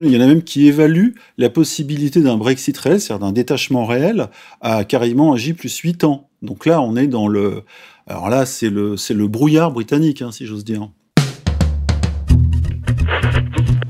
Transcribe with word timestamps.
Il 0.00 0.12
y 0.12 0.16
en 0.16 0.20
a 0.20 0.26
même 0.26 0.44
qui 0.44 0.68
évaluent 0.68 1.14
la 1.38 1.50
possibilité 1.50 2.20
d'un 2.22 2.36
Brexit 2.36 2.78
réel, 2.78 3.00
c'est-à-dire 3.00 3.26
d'un 3.26 3.32
détachement 3.32 3.84
réel, 3.84 4.28
à 4.60 4.84
carrément 4.84 5.34
un 5.34 5.36
J 5.36 5.54
plus 5.54 5.76
8 5.76 6.04
ans. 6.04 6.28
Donc 6.40 6.66
là, 6.66 6.80
on 6.80 6.94
est 6.94 7.08
dans 7.08 7.26
le... 7.26 7.64
Alors 8.06 8.28
là, 8.28 8.46
c'est 8.46 8.70
le, 8.70 8.96
c'est 8.96 9.12
le 9.12 9.26
brouillard 9.26 9.72
britannique, 9.72 10.22
hein, 10.22 10.30
si 10.30 10.46
j'ose 10.46 10.64
dire. 10.64 10.88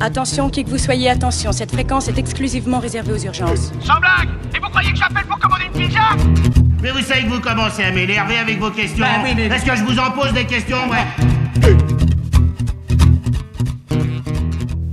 Attention, 0.00 0.48
qui 0.48 0.64
que 0.64 0.70
vous 0.70 0.78
soyez, 0.78 1.10
attention, 1.10 1.52
cette 1.52 1.72
fréquence 1.72 2.08
est 2.08 2.16
exclusivement 2.16 2.78
réservée 2.78 3.12
aux 3.12 3.18
urgences. 3.26 3.70
Sans 3.84 4.00
blague 4.00 4.30
Et 4.56 4.60
vous 4.60 4.68
croyez 4.70 4.90
que 4.92 4.96
j'appelle 4.96 5.26
pour 5.26 5.38
commander 5.38 5.64
une 5.66 5.78
pizza? 5.88 6.00
Mais 6.82 6.90
vous 6.90 7.02
savez 7.02 7.24
que 7.24 7.28
vous 7.34 7.40
commencez 7.42 7.82
à 7.82 7.92
m'énerver 7.92 8.38
avec 8.38 8.58
vos 8.58 8.70
questions. 8.70 9.04
Bah 9.04 9.20
oui, 9.24 9.32
mais- 9.36 9.48
Est-ce 9.54 9.66
que 9.66 9.76
je 9.76 9.82
vous 9.84 9.98
en 9.98 10.10
pose 10.12 10.32
des 10.32 10.46
questions, 10.46 10.78
ouais 10.88 11.76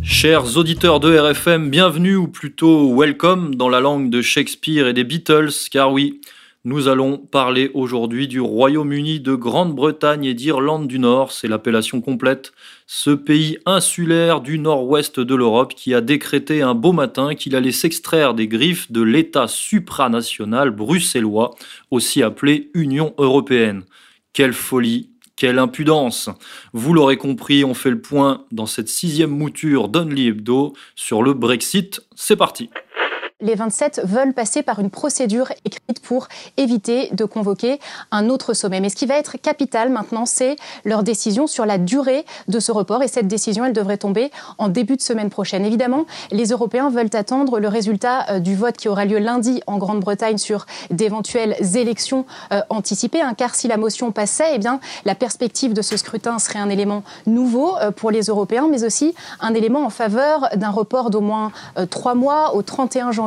Chers 0.07 0.55
auditeurs 0.57 0.99
de 0.99 1.17
RFM, 1.17 1.71
bienvenue 1.71 2.15
ou 2.15 2.27
plutôt 2.27 2.95
welcome 2.95 3.55
dans 3.55 3.69
la 3.69 3.79
langue 3.79 4.11
de 4.11 4.21
Shakespeare 4.21 4.87
et 4.87 4.93
des 4.93 5.03
Beatles, 5.03 5.49
car 5.71 5.91
oui, 5.91 6.21
nous 6.63 6.87
allons 6.87 7.17
parler 7.17 7.71
aujourd'hui 7.73 8.27
du 8.27 8.39
Royaume-Uni 8.39 9.19
de 9.19 9.33
Grande-Bretagne 9.33 10.25
et 10.25 10.35
d'Irlande 10.35 10.87
du 10.87 10.99
Nord, 10.99 11.31
c'est 11.31 11.47
l'appellation 11.47 12.01
complète, 12.01 12.53
ce 12.85 13.09
pays 13.09 13.57
insulaire 13.65 14.41
du 14.41 14.59
nord-ouest 14.59 15.19
de 15.19 15.35
l'Europe 15.35 15.73
qui 15.73 15.95
a 15.95 16.01
décrété 16.01 16.61
un 16.61 16.75
beau 16.75 16.91
matin 16.91 17.33
qu'il 17.33 17.55
allait 17.55 17.71
s'extraire 17.71 18.35
des 18.35 18.47
griffes 18.47 18.91
de 18.91 19.01
l'État 19.01 19.47
supranational 19.47 20.69
bruxellois, 20.69 21.55
aussi 21.89 22.21
appelé 22.21 22.69
Union 22.75 23.15
européenne. 23.17 23.83
Quelle 24.33 24.53
folie, 24.53 25.09
quelle 25.35 25.59
impudence 25.59 26.29
Vous 26.73 26.93
l'aurez 26.93 27.17
compris, 27.17 27.63
on 27.63 27.73
fait 27.73 27.89
le 27.89 28.01
point 28.01 28.45
dans 28.51 28.65
cette 28.65 28.89
sixième 28.89 29.31
mouture 29.31 29.89
d'Only 29.89 30.27
Hebdo 30.27 30.73
sur 30.95 31.23
le 31.23 31.33
Brexit. 31.33 32.01
C'est 32.15 32.37
parti 32.37 32.69
Les 33.41 33.55
27 33.55 34.03
veulent 34.05 34.33
passer 34.33 34.63
par 34.63 34.79
une 34.79 34.89
procédure 34.89 35.51
écrite 35.65 35.99
pour 36.01 36.29
éviter 36.55 37.09
de 37.11 37.25
convoquer 37.25 37.81
un 38.11 38.29
autre 38.29 38.53
sommet. 38.53 38.79
Mais 38.79 38.87
ce 38.87 38.95
qui 38.95 39.05
va 39.05 39.15
être 39.15 39.35
capital 39.35 39.89
maintenant, 39.89 40.25
c'est 40.25 40.55
leur 40.85 41.03
décision 41.03 41.45
sur 41.45 41.65
la 41.65 41.77
durée 41.77 42.23
de 42.47 42.61
ce 42.61 42.71
report. 42.71 43.03
Et 43.03 43.09
cette 43.09 43.27
décision, 43.27 43.65
elle 43.65 43.73
devrait 43.73 43.97
tomber 43.97 44.31
en 44.57 44.69
début 44.69 44.95
de 44.95 45.01
semaine 45.01 45.29
prochaine. 45.29 45.65
Évidemment, 45.65 46.05
les 46.31 46.45
Européens 46.51 46.89
veulent 46.89 47.09
attendre 47.11 47.59
le 47.59 47.67
résultat 47.67 48.25
euh, 48.29 48.39
du 48.39 48.55
vote 48.55 48.77
qui 48.77 48.87
aura 48.87 49.03
lieu 49.03 49.19
lundi 49.19 49.61
en 49.67 49.79
Grande-Bretagne 49.79 50.37
sur 50.37 50.65
d'éventuelles 50.89 51.57
élections 51.75 52.25
euh, 52.53 52.61
anticipées. 52.69 53.21
hein, 53.21 53.33
car 53.35 53.53
si 53.53 53.67
la 53.67 53.75
motion 53.75 54.13
passait, 54.13 54.51
eh 54.53 54.59
bien, 54.59 54.79
la 55.03 55.13
perspective 55.13 55.73
de 55.73 55.81
ce 55.81 55.97
scrutin 55.97 56.39
serait 56.39 56.59
un 56.59 56.69
élément 56.69 57.03
nouveau 57.27 57.75
euh, 57.79 57.91
pour 57.91 58.11
les 58.11 58.27
Européens, 58.27 58.69
mais 58.71 58.85
aussi 58.85 59.13
un 59.41 59.53
élément 59.53 59.83
en 59.83 59.89
faveur 59.89 60.47
d'un 60.55 60.71
report 60.71 61.09
d'au 61.09 61.19
moins 61.19 61.51
euh, 61.77 61.85
trois 61.85 62.15
mois 62.15 62.55
au 62.55 62.61
31 62.61 63.11
janvier 63.11 63.24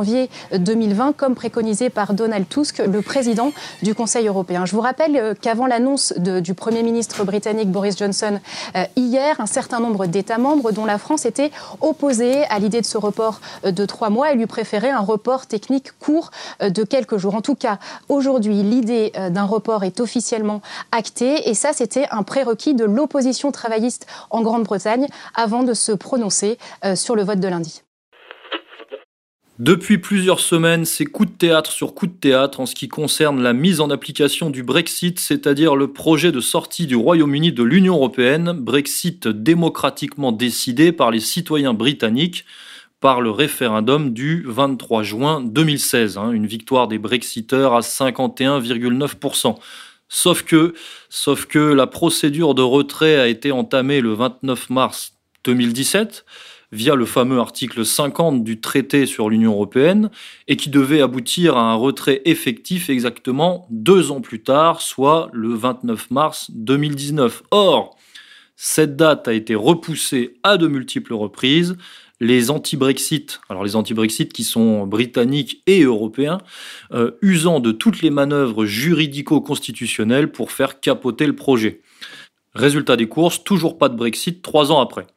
2020, 0.51 1.13
comme 1.15 1.35
préconisé 1.35 1.89
par 1.89 2.13
Donald 2.13 2.47
Tusk, 2.47 2.79
le 2.79 3.01
président 3.01 3.51
du 3.83 3.95
Conseil 3.95 4.27
européen. 4.27 4.65
Je 4.65 4.75
vous 4.75 4.81
rappelle 4.81 5.15
euh, 5.15 5.33
qu'avant 5.39 5.67
l'annonce 5.67 6.13
du 6.17 6.53
Premier 6.53 6.83
ministre 6.83 7.23
britannique 7.23 7.69
Boris 7.69 7.97
Johnson 7.97 8.39
euh, 8.75 8.83
hier, 8.95 9.39
un 9.39 9.45
certain 9.45 9.79
nombre 9.79 10.05
d'États 10.05 10.37
membres, 10.37 10.71
dont 10.71 10.85
la 10.85 10.97
France, 10.97 11.25
était 11.25 11.51
opposé 11.81 12.43
à 12.45 12.59
l'idée 12.59 12.81
de 12.81 12.85
ce 12.85 12.97
report 12.97 13.41
euh, 13.65 13.71
de 13.71 13.85
trois 13.85 14.09
mois 14.09 14.31
et 14.31 14.35
lui 14.35 14.47
préférait 14.47 14.89
un 14.89 14.99
report 14.99 15.47
technique 15.47 15.97
court 15.99 16.31
de 16.61 16.83
quelques 16.83 17.17
jours. 17.17 17.35
En 17.35 17.41
tout 17.41 17.55
cas, 17.55 17.79
aujourd'hui, 18.09 18.63
l'idée 18.63 19.11
d'un 19.29 19.43
report 19.43 19.83
est 19.83 19.99
officiellement 19.99 20.61
actée 20.91 21.49
et 21.49 21.53
ça, 21.53 21.73
c'était 21.73 22.07
un 22.11 22.23
prérequis 22.23 22.73
de 22.73 22.85
l'opposition 22.85 23.51
travailliste 23.51 24.05
en 24.29 24.41
Grande-Bretagne 24.41 25.07
avant 25.35 25.63
de 25.63 25.73
se 25.73 25.91
prononcer 25.91 26.57
sur 26.95 27.15
le 27.15 27.23
vote 27.23 27.39
de 27.39 27.47
lundi. 27.47 27.81
Depuis 29.59 29.97
plusieurs 29.97 30.39
semaines, 30.39 30.85
c'est 30.85 31.03
coup 31.03 31.25
de 31.25 31.31
théâtre 31.31 31.73
sur 31.73 31.93
coup 31.93 32.07
de 32.07 32.13
théâtre 32.13 32.61
en 32.61 32.65
ce 32.65 32.73
qui 32.73 32.87
concerne 32.87 33.43
la 33.43 33.51
mise 33.51 33.81
en 33.81 33.89
application 33.89 34.49
du 34.49 34.63
Brexit, 34.63 35.19
c'est-à-dire 35.19 35.75
le 35.75 35.91
projet 35.91 36.31
de 36.31 36.39
sortie 36.39 36.87
du 36.87 36.95
Royaume-Uni 36.95 37.51
de 37.51 37.63
l'Union 37.63 37.95
européenne, 37.95 38.53
Brexit 38.53 39.27
démocratiquement 39.27 40.31
décidé 40.31 40.93
par 40.93 41.11
les 41.11 41.19
citoyens 41.19 41.73
britanniques 41.73 42.45
par 43.01 43.19
le 43.19 43.31
référendum 43.31 44.13
du 44.13 44.45
23 44.47 45.03
juin 45.03 45.41
2016, 45.41 46.17
hein, 46.17 46.31
une 46.31 46.47
victoire 46.47 46.87
des 46.87 46.97
Brexiteurs 46.97 47.73
à 47.73 47.81
51,9%. 47.81 49.57
Sauf 50.07 50.43
que, 50.43 50.73
sauf 51.09 51.47
que 51.47 51.59
la 51.59 51.85
procédure 51.85 52.55
de 52.55 52.61
retrait 52.61 53.19
a 53.19 53.27
été 53.27 53.51
entamée 53.51 53.99
le 53.99 54.13
29 54.13 54.69
mars 54.69 55.17
2017 55.43 56.23
via 56.71 56.95
le 56.95 57.05
fameux 57.05 57.39
article 57.39 57.85
50 57.85 58.43
du 58.43 58.61
traité 58.61 59.05
sur 59.05 59.29
l'Union 59.29 59.53
européenne 59.53 60.09
et 60.47 60.55
qui 60.55 60.69
devait 60.69 61.01
aboutir 61.01 61.57
à 61.57 61.71
un 61.71 61.75
retrait 61.75 62.21
effectif 62.25 62.89
exactement 62.89 63.67
deux 63.69 64.11
ans 64.11 64.21
plus 64.21 64.43
tard, 64.43 64.81
soit 64.81 65.29
le 65.33 65.53
29 65.53 66.11
mars 66.11 66.51
2019. 66.51 67.43
Or, 67.51 67.97
cette 68.55 68.95
date 68.95 69.27
a 69.27 69.33
été 69.33 69.55
repoussée 69.55 70.35
à 70.43 70.57
de 70.57 70.67
multiples 70.67 71.13
reprises. 71.13 71.75
Les 72.19 72.51
anti-Brexit, 72.51 73.39
alors 73.47 73.63
les 73.63 73.77
anti-Brexit 73.77 74.33
qui 74.33 74.43
sont 74.43 74.85
britanniques 74.85 75.63
et 75.65 75.83
européens, 75.83 76.39
euh, 76.91 77.11
usant 77.21 77.61
de 77.61 77.71
toutes 77.71 78.01
les 78.01 78.09
manœuvres 78.09 78.65
juridico-constitutionnelles 78.65 80.29
pour 80.29 80.51
faire 80.51 80.81
capoter 80.81 81.25
le 81.25 81.35
projet. 81.35 81.81
Résultat 82.53 82.97
des 82.97 83.07
courses, 83.07 83.43
toujours 83.45 83.77
pas 83.77 83.87
de 83.87 83.95
Brexit 83.95 84.41
trois 84.41 84.73
ans 84.73 84.81
après. 84.81 85.07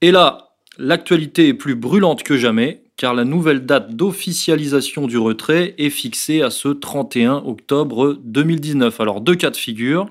Et 0.00 0.12
là, 0.12 0.47
l'actualité 0.78 1.48
est 1.48 1.54
plus 1.54 1.74
brûlante 1.74 2.22
que 2.22 2.36
jamais, 2.36 2.82
car 2.96 3.14
la 3.14 3.24
nouvelle 3.24 3.66
date 3.66 3.94
d'officialisation 3.94 5.06
du 5.06 5.18
retrait 5.18 5.74
est 5.78 5.90
fixée 5.90 6.42
à 6.42 6.50
ce 6.50 6.68
31 6.68 7.42
octobre 7.44 8.18
2019. 8.22 9.00
Alors 9.00 9.20
deux 9.20 9.34
cas 9.34 9.50
de 9.50 9.56
figure, 9.56 10.08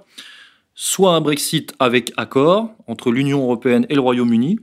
soit 0.75 1.15
un 1.15 1.21
Brexit 1.21 1.73
avec 1.79 2.11
accord 2.17 2.69
entre 2.87 3.11
l'Union 3.11 3.41
européenne 3.41 3.85
et 3.89 3.95
le 3.95 4.01
Royaume-Uni, 4.01 4.59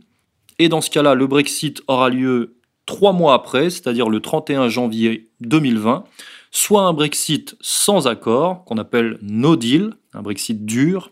et 0.59 0.69
dans 0.69 0.81
ce 0.81 0.91
cas-là, 0.91 1.15
le 1.15 1.27
Brexit 1.27 1.83
aura 1.89 2.09
lieu 2.11 2.55
trois 2.87 3.13
mois 3.13 3.35
après, 3.35 3.71
c'est-à-dire 3.71 4.09
le 4.09 4.21
31 4.21 4.69
janvier 4.69 5.29
2020, 5.41 6.05
soit 6.51 6.83
un 6.83 6.93
Brexit 6.93 7.57
sans 7.61 8.07
accord, 8.07 8.65
qu'on 8.65 8.79
appelle 8.79 9.19
no 9.23 9.57
deal, 9.57 9.95
un 10.13 10.23
Brexit 10.23 10.65
dur, 10.65 11.11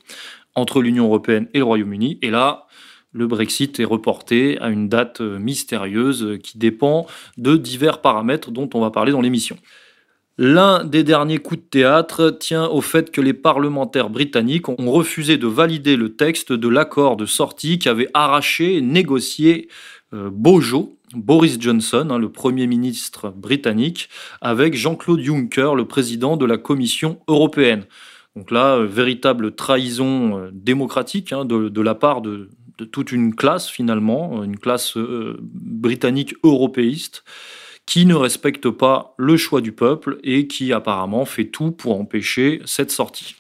entre 0.55 0.81
l'Union 0.81 1.07
européenne 1.07 1.49
et 1.55 1.59
le 1.59 1.65
Royaume-Uni. 1.65 2.19
Et 2.23 2.31
là, 2.31 2.67
le 3.13 3.27
Brexit 3.27 3.79
est 3.79 3.85
reporté 3.85 4.59
à 4.61 4.71
une 4.71 4.89
date 4.89 5.21
euh, 5.21 5.39
mystérieuse 5.39 6.25
euh, 6.25 6.39
qui 6.39 6.59
dépend 6.59 7.07
de 7.37 7.57
divers 7.57 8.01
paramètres 8.01 8.51
dont 8.51 8.69
on 8.75 8.81
va 8.81 8.91
parler 8.91 9.13
dans 9.13 9.21
l'émission. 9.21 9.57
L'un 10.39 10.83
des 10.85 11.05
derniers 11.05 11.39
coups 11.39 11.61
de 11.61 11.67
théâtre 11.67 12.31
tient 12.31 12.67
au 12.67 12.81
fait 12.81 13.11
que 13.11 13.21
les 13.21 13.35
parlementaires 13.35 14.09
britanniques 14.09 14.69
ont 14.71 14.91
refusé 14.91 15.37
de 15.37 15.47
valider 15.47 15.95
le 15.95 16.17
texte 16.17 16.53
de 16.53 16.69
l'accord 16.69 17.17
de 17.17 17.27
sortie 17.27 17.79
qu'avait 17.79 18.09
arraché 18.15 18.77
et 18.77 18.81
négocié 18.81 19.69
euh, 20.15 20.31
Boris 20.33 21.61
Johnson, 21.61 22.09
hein, 22.11 22.19
le 22.19 22.31
Premier 22.31 22.67
ministre 22.67 23.29
britannique, 23.29 24.09
avec 24.41 24.75
Jean-Claude 24.75 25.21
Juncker, 25.21 25.75
le 25.75 25.85
président 25.85 26.39
de 26.39 26.47
la 26.47 26.57
Commission 26.57 27.19
européenne. 27.29 27.85
Donc 28.35 28.51
là, 28.51 28.79
véritable 28.79 29.55
trahison 29.55 30.49
démocratique 30.55 31.35
hein, 31.35 31.45
de 31.45 31.81
la 31.83 31.95
part 31.95 32.23
de, 32.23 32.49
de 32.79 32.85
toute 32.85 33.13
une 33.13 33.35
classe 33.35 33.69
finalement, 33.69 34.41
euh, 34.41 34.45
une 34.45 34.59
classe 34.59 34.97
euh, 34.97 35.39
britannique 35.41 36.35
européiste, 36.43 37.25
qui 37.87 38.07
ne 38.07 38.15
respecte 38.15 38.71
pas 38.71 39.15
le 39.19 39.37
choix 39.37 39.61
du 39.61 39.73
peuple 39.73 40.19
et 40.23 40.47
qui 40.47 40.73
apparemment 40.73 41.25
fait 41.25 41.47
tout 41.47 41.73
pour 41.73 41.99
empêcher 41.99 42.63
cette 42.65 42.91
sortie. 42.91 43.35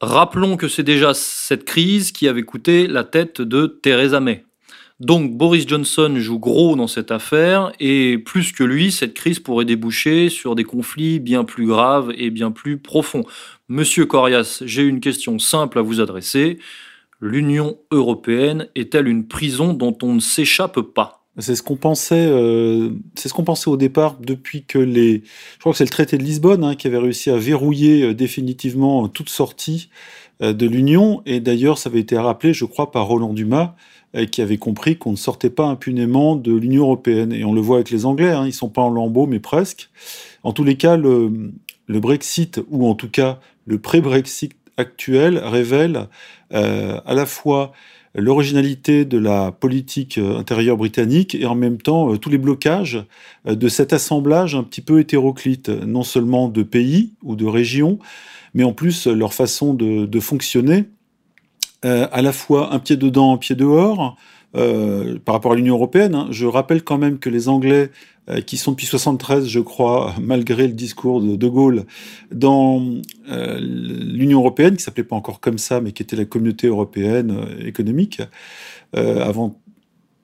Rappelons 0.00 0.56
que 0.56 0.68
c'est 0.68 0.84
déjà 0.84 1.12
cette 1.12 1.64
crise 1.64 2.12
qui 2.12 2.28
avait 2.28 2.44
coûté 2.44 2.86
la 2.86 3.04
tête 3.04 3.42
de 3.42 3.66
Theresa 3.66 4.20
May. 4.20 4.44
Donc 5.00 5.36
Boris 5.36 5.66
Johnson 5.66 6.14
joue 6.16 6.40
gros 6.40 6.74
dans 6.74 6.88
cette 6.88 7.12
affaire 7.12 7.72
et 7.78 8.18
plus 8.18 8.52
que 8.52 8.64
lui, 8.64 8.90
cette 8.90 9.14
crise 9.14 9.38
pourrait 9.38 9.64
déboucher 9.64 10.28
sur 10.28 10.56
des 10.56 10.64
conflits 10.64 11.20
bien 11.20 11.44
plus 11.44 11.66
graves 11.66 12.12
et 12.16 12.30
bien 12.30 12.50
plus 12.50 12.78
profonds. 12.78 13.24
Monsieur 13.68 14.06
Corias, 14.06 14.62
j'ai 14.64 14.82
une 14.82 15.00
question 15.00 15.38
simple 15.38 15.78
à 15.78 15.82
vous 15.82 16.00
adresser. 16.00 16.58
L'Union 17.20 17.78
européenne 17.90 18.68
est-elle 18.76 19.08
une 19.08 19.26
prison 19.26 19.74
dont 19.74 19.96
on 20.02 20.14
ne 20.14 20.20
s'échappe 20.20 20.80
pas? 20.80 21.26
C'est 21.40 21.54
ce 21.54 21.62
qu'on 21.62 21.76
pensait, 21.76 22.26
euh, 22.28 22.90
ce 23.16 23.32
qu'on 23.32 23.44
pensait 23.44 23.68
au 23.68 23.76
départ 23.76 24.18
depuis 24.20 24.64
que 24.64 24.78
les, 24.78 25.22
je 25.54 25.58
crois 25.60 25.72
que 25.72 25.78
c'est 25.78 25.84
le 25.84 25.90
traité 25.90 26.18
de 26.18 26.24
Lisbonne 26.24 26.64
hein, 26.64 26.74
qui 26.74 26.88
avait 26.88 26.98
réussi 26.98 27.30
à 27.30 27.36
verrouiller 27.36 28.02
euh, 28.02 28.14
définitivement 28.14 29.08
toute 29.08 29.28
sortie 29.28 29.88
euh, 30.42 30.52
de 30.52 30.66
l'Union. 30.66 31.22
Et 31.26 31.40
d'ailleurs, 31.40 31.78
ça 31.78 31.90
avait 31.90 32.00
été 32.00 32.16
rappelé, 32.16 32.52
je 32.52 32.64
crois, 32.64 32.90
par 32.90 33.06
Roland 33.06 33.32
Dumas, 33.32 33.74
euh, 34.16 34.24
qui 34.26 34.42
avait 34.42 34.58
compris 34.58 34.96
qu'on 34.96 35.12
ne 35.12 35.16
sortait 35.16 35.50
pas 35.50 35.66
impunément 35.66 36.36
de 36.36 36.52
l'Union 36.52 36.84
européenne. 36.84 37.32
Et 37.32 37.44
on 37.44 37.52
le 37.52 37.60
voit 37.60 37.76
avec 37.76 37.90
les 37.90 38.04
Anglais, 38.04 38.30
hein, 38.30 38.46
ils 38.46 38.52
sont 38.52 38.68
pas 38.68 38.82
en 38.82 38.90
lambeaux, 38.90 39.26
mais 39.26 39.40
presque. 39.40 39.90
En 40.44 40.52
tous 40.52 40.64
les 40.64 40.76
cas, 40.76 40.96
le 40.96 41.52
Brexit, 41.88 42.60
ou 42.68 42.86
en 42.86 42.94
tout 42.94 43.10
cas 43.10 43.40
le 43.68 43.78
pré-Brexit 43.78 44.54
actuel, 44.78 45.38
révèle 45.38 46.08
euh, 46.54 47.00
à 47.04 47.14
la 47.14 47.26
fois 47.26 47.72
l'originalité 48.14 49.04
de 49.04 49.18
la 49.18 49.52
politique 49.52 50.18
intérieure 50.18 50.78
britannique 50.78 51.34
et 51.34 51.44
en 51.44 51.54
même 51.54 51.76
temps 51.76 52.16
tous 52.16 52.30
les 52.30 52.38
blocages 52.38 53.04
de 53.44 53.68
cet 53.68 53.92
assemblage 53.92 54.54
un 54.54 54.62
petit 54.62 54.80
peu 54.80 54.98
hétéroclite, 54.98 55.68
non 55.68 56.02
seulement 56.02 56.48
de 56.48 56.62
pays 56.62 57.12
ou 57.22 57.36
de 57.36 57.44
régions, 57.44 57.98
mais 58.54 58.64
en 58.64 58.72
plus 58.72 59.06
leur 59.06 59.34
façon 59.34 59.74
de, 59.74 60.20
fonctionner, 60.20 60.86
à 61.82 62.22
la 62.22 62.32
fois 62.32 62.72
un 62.72 62.78
pied 62.78 62.96
dedans, 62.96 63.34
un 63.34 63.36
pied 63.36 63.54
dehors, 63.54 64.16
par 64.52 65.34
rapport 65.34 65.52
à 65.52 65.56
l'Union 65.56 65.74
européenne. 65.74 66.14
Hein. 66.14 66.28
Je 66.30 66.46
rappelle 66.46 66.82
quand 66.82 66.98
même 66.98 67.18
que 67.18 67.30
les 67.30 67.48
Anglais 67.48 67.90
euh, 68.30 68.42
qui 68.42 68.58
sont 68.58 68.72
depuis 68.72 68.86
73, 68.86 69.46
je 69.46 69.60
crois, 69.60 70.14
malgré 70.20 70.66
le 70.66 70.74
discours 70.74 71.22
de 71.22 71.34
De 71.34 71.48
Gaulle, 71.48 71.84
dans 72.30 72.84
euh, 73.30 73.58
l'Union 73.58 74.40
européenne, 74.40 74.76
qui 74.76 74.82
s'appelait 74.82 75.04
pas 75.04 75.16
encore 75.16 75.40
comme 75.40 75.56
ça, 75.56 75.80
mais 75.80 75.92
qui 75.92 76.02
était 76.02 76.16
la 76.16 76.26
communauté 76.26 76.66
européenne 76.66 77.30
euh, 77.30 77.66
économique, 77.66 78.20
avant 78.94 79.60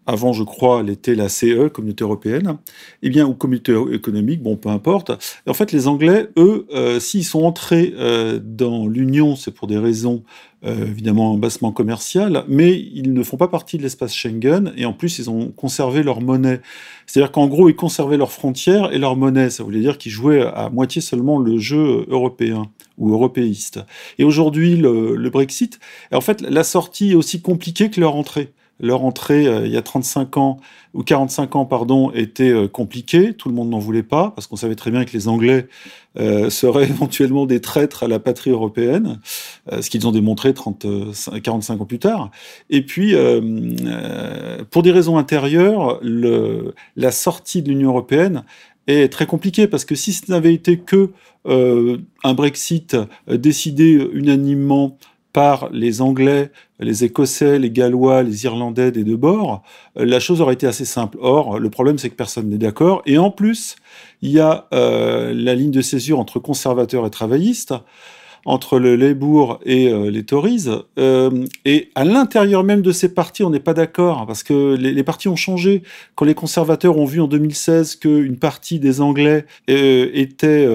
avant, 0.06 0.32
je 0.32 0.42
crois, 0.42 0.80
elle 0.80 0.90
était 0.90 1.14
la 1.14 1.28
CE, 1.28 1.68
Communauté 1.68 2.04
européenne, 2.04 2.58
eh 3.02 3.10
bien, 3.10 3.26
ou 3.26 3.34
Communauté 3.34 3.74
économique, 3.92 4.42
bon, 4.42 4.56
peu 4.56 4.68
importe. 4.68 5.12
en 5.46 5.54
fait, 5.54 5.72
les 5.72 5.88
Anglais, 5.88 6.28
eux, 6.36 6.66
s'ils 7.00 7.24
sont 7.24 7.44
entrés 7.44 7.94
dans 8.42 8.86
l'Union, 8.86 9.36
c'est 9.36 9.50
pour 9.50 9.66
des 9.66 9.78
raisons 9.78 10.22
euh, 10.66 10.86
évidemment 10.86 11.36
bassement 11.36 11.72
commercial, 11.72 12.44
mais 12.48 12.72
ils 12.72 13.12
ne 13.12 13.22
font 13.22 13.36
pas 13.36 13.48
partie 13.48 13.76
de 13.76 13.82
l'espace 13.82 14.14
Schengen, 14.14 14.72
et 14.78 14.86
en 14.86 14.94
plus 14.94 15.18
ils 15.18 15.28
ont 15.28 15.50
conservé 15.50 16.02
leur 16.02 16.22
monnaie. 16.22 16.62
C'est-à-dire 17.04 17.32
qu'en 17.32 17.48
gros 17.48 17.68
ils 17.68 17.76
conservaient 17.76 18.16
leurs 18.16 18.32
frontières 18.32 18.90
et 18.90 18.98
leur 18.98 19.14
monnaie, 19.14 19.50
ça 19.50 19.62
voulait 19.62 19.80
dire 19.80 19.98
qu'ils 19.98 20.12
jouaient 20.12 20.40
à 20.40 20.70
moitié 20.70 21.02
seulement 21.02 21.38
le 21.38 21.58
jeu 21.58 22.06
européen 22.08 22.70
ou 22.96 23.12
européiste. 23.12 23.80
Et 24.18 24.24
aujourd'hui 24.24 24.76
le, 24.76 25.16
le 25.16 25.30
Brexit, 25.30 25.80
en 26.10 26.22
fait 26.22 26.40
la 26.40 26.64
sortie 26.64 27.10
est 27.10 27.16
aussi 27.16 27.42
compliquée 27.42 27.90
que 27.90 28.00
leur 28.00 28.16
entrée 28.16 28.54
leur 28.80 29.04
entrée 29.04 29.46
euh, 29.46 29.66
il 29.66 29.72
y 29.72 29.76
a 29.76 29.82
35 29.82 30.36
ans 30.36 30.58
ou 30.94 31.02
45 31.02 31.56
ans 31.56 31.64
pardon 31.64 32.10
était 32.12 32.50
euh, 32.50 32.68
compliquée, 32.68 33.34
tout 33.34 33.48
le 33.48 33.54
monde 33.54 33.70
n'en 33.70 33.78
voulait 33.78 34.02
pas 34.02 34.32
parce 34.34 34.46
qu'on 34.46 34.56
savait 34.56 34.74
très 34.74 34.90
bien 34.90 35.04
que 35.04 35.12
les 35.12 35.28
Anglais 35.28 35.68
euh, 36.18 36.50
seraient 36.50 36.84
éventuellement 36.84 37.46
des 37.46 37.60
traîtres 37.60 38.04
à 38.04 38.08
la 38.08 38.18
patrie 38.18 38.50
européenne, 38.50 39.20
ce 39.80 39.88
qu'ils 39.90 40.06
ont 40.06 40.12
démontré 40.12 40.54
30 40.54 40.86
45 41.42 41.80
ans 41.80 41.84
plus 41.84 41.98
tard. 41.98 42.30
Et 42.70 42.82
puis 42.82 43.14
pour 44.70 44.82
des 44.82 44.92
raisons 44.92 45.18
intérieures, 45.18 46.00
la 46.02 47.10
sortie 47.10 47.62
de 47.62 47.68
l'Union 47.68 47.90
européenne 47.90 48.44
est 48.86 49.10
très 49.12 49.26
compliquée 49.26 49.66
parce 49.66 49.84
que 49.84 49.94
si 49.94 50.12
ce 50.12 50.30
n'avait 50.30 50.54
été 50.54 50.78
que 50.78 51.10
un 51.46 52.34
Brexit 52.34 52.96
décidé 53.28 54.08
unanimement 54.12 54.98
par 55.34 55.68
les 55.72 56.00
Anglais, 56.00 56.52
les 56.78 57.02
Écossais, 57.02 57.58
les 57.58 57.70
Gallois, 57.70 58.22
les 58.22 58.44
Irlandais 58.44 58.92
des 58.92 59.02
deux 59.02 59.16
bords, 59.16 59.62
euh, 59.98 60.04
la 60.06 60.20
chose 60.20 60.40
aurait 60.40 60.54
été 60.54 60.66
assez 60.66 60.84
simple. 60.84 61.18
Or, 61.20 61.58
le 61.58 61.70
problème, 61.70 61.98
c'est 61.98 62.08
que 62.08 62.14
personne 62.14 62.48
n'est 62.48 62.56
d'accord. 62.56 63.02
Et 63.04 63.18
en 63.18 63.32
plus, 63.32 63.74
il 64.22 64.30
y 64.30 64.38
a 64.38 64.68
euh, 64.72 65.34
la 65.34 65.56
ligne 65.56 65.72
de 65.72 65.80
césure 65.80 66.20
entre 66.20 66.38
conservateurs 66.38 67.04
et 67.04 67.10
travaillistes, 67.10 67.74
entre 68.44 68.78
le 68.78 68.94
Labour 68.94 69.58
et 69.64 69.88
euh, 69.88 70.08
les 70.08 70.22
Tories. 70.22 70.68
et 71.64 71.90
à 71.96 72.04
l'intérieur 72.04 72.62
même 72.62 72.82
de 72.82 72.92
ces 72.92 73.12
partis, 73.12 73.42
on 73.42 73.50
n'est 73.50 73.58
pas 73.58 73.74
d'accord, 73.74 74.26
parce 74.28 74.44
que 74.44 74.76
les, 74.76 74.92
les, 74.92 75.02
partis 75.02 75.26
ont 75.26 75.36
changé. 75.36 75.82
Quand 76.14 76.26
les 76.26 76.34
conservateurs 76.34 76.96
ont 76.96 77.06
vu 77.06 77.20
en 77.20 77.26
2016 77.26 77.96
qu'une 77.96 78.36
partie 78.36 78.78
des 78.78 79.00
Anglais 79.00 79.46
était, 79.66 80.68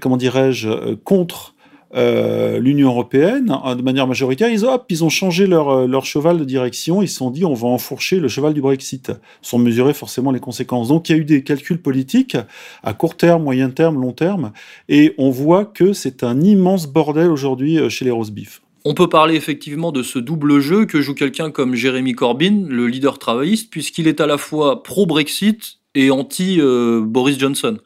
comment 0.00 0.16
dirais-je, 0.16 0.94
contre 0.94 1.55
euh, 1.94 2.58
l'Union 2.58 2.88
européenne, 2.88 3.56
hein, 3.62 3.76
de 3.76 3.82
manière 3.82 4.06
majoritaire, 4.06 4.48
ils, 4.48 4.64
ils 4.88 5.04
ont 5.04 5.08
changé 5.08 5.46
leur, 5.46 5.70
euh, 5.70 5.86
leur 5.86 6.04
cheval 6.04 6.38
de 6.38 6.44
direction, 6.44 7.00
ils 7.00 7.08
se 7.08 7.16
sont 7.16 7.30
dit 7.30 7.44
on 7.44 7.54
va 7.54 7.68
enfourcher 7.68 8.18
le 8.18 8.28
cheval 8.28 8.54
du 8.54 8.60
Brexit, 8.60 9.12
sans 9.40 9.58
mesurer 9.58 9.94
forcément 9.94 10.32
les 10.32 10.40
conséquences. 10.40 10.88
Donc 10.88 11.08
il 11.08 11.12
y 11.12 11.14
a 11.14 11.18
eu 11.18 11.24
des 11.24 11.44
calculs 11.44 11.80
politiques 11.80 12.36
à 12.82 12.92
court 12.92 13.16
terme, 13.16 13.44
moyen 13.44 13.70
terme, 13.70 14.00
long 14.00 14.12
terme, 14.12 14.52
et 14.88 15.14
on 15.16 15.30
voit 15.30 15.64
que 15.64 15.92
c'est 15.92 16.24
un 16.24 16.40
immense 16.40 16.88
bordel 16.88 17.30
aujourd'hui 17.30 17.78
euh, 17.78 17.88
chez 17.88 18.04
les 18.04 18.10
Rosebif. 18.10 18.62
On 18.84 18.94
peut 18.94 19.08
parler 19.08 19.34
effectivement 19.34 19.92
de 19.92 20.02
ce 20.02 20.18
double 20.18 20.60
jeu 20.60 20.86
que 20.86 21.00
joue 21.00 21.14
quelqu'un 21.14 21.50
comme 21.50 21.74
Jérémy 21.74 22.14
Corbyn, 22.14 22.66
le 22.68 22.86
leader 22.88 23.18
travailliste, 23.18 23.70
puisqu'il 23.70 24.06
est 24.06 24.20
à 24.20 24.26
la 24.26 24.38
fois 24.38 24.82
pro-Brexit 24.82 25.78
et 25.94 26.10
anti-Boris 26.10 27.38
Johnson. 27.38 27.78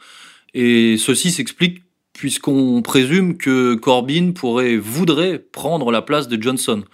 Et 0.53 0.97
ceci 0.99 1.31
s'explique 1.31 1.83
puisqu'on 2.21 2.83
présume 2.83 3.39
que 3.39 3.75
Corbyn 3.77 4.33
pourrait, 4.33 4.77
voudrait 4.77 5.39
prendre 5.39 5.91
la 5.91 6.03
place 6.03 6.29
de 6.29 6.41
Johnson. 6.41 6.85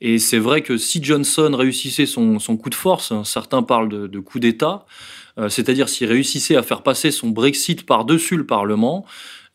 Et 0.00 0.18
c'est 0.18 0.40
vrai 0.40 0.62
que 0.62 0.76
si 0.76 1.00
Johnson 1.00 1.54
réussissait 1.54 2.04
son, 2.04 2.40
coup 2.56 2.68
de 2.68 2.74
force, 2.74 3.12
hein, 3.12 3.22
certains 3.22 3.62
parlent 3.62 3.88
de, 3.88 4.18
coup 4.18 4.40
d'État, 4.40 4.84
euh, 5.38 5.48
c'est-à-dire 5.48 5.88
s'il 5.88 6.08
réussissait 6.08 6.56
à 6.56 6.64
faire 6.64 6.82
passer 6.82 7.12
son 7.12 7.28
Brexit 7.28 7.86
par-dessus 7.86 8.36
le 8.36 8.44
Parlement, 8.44 9.04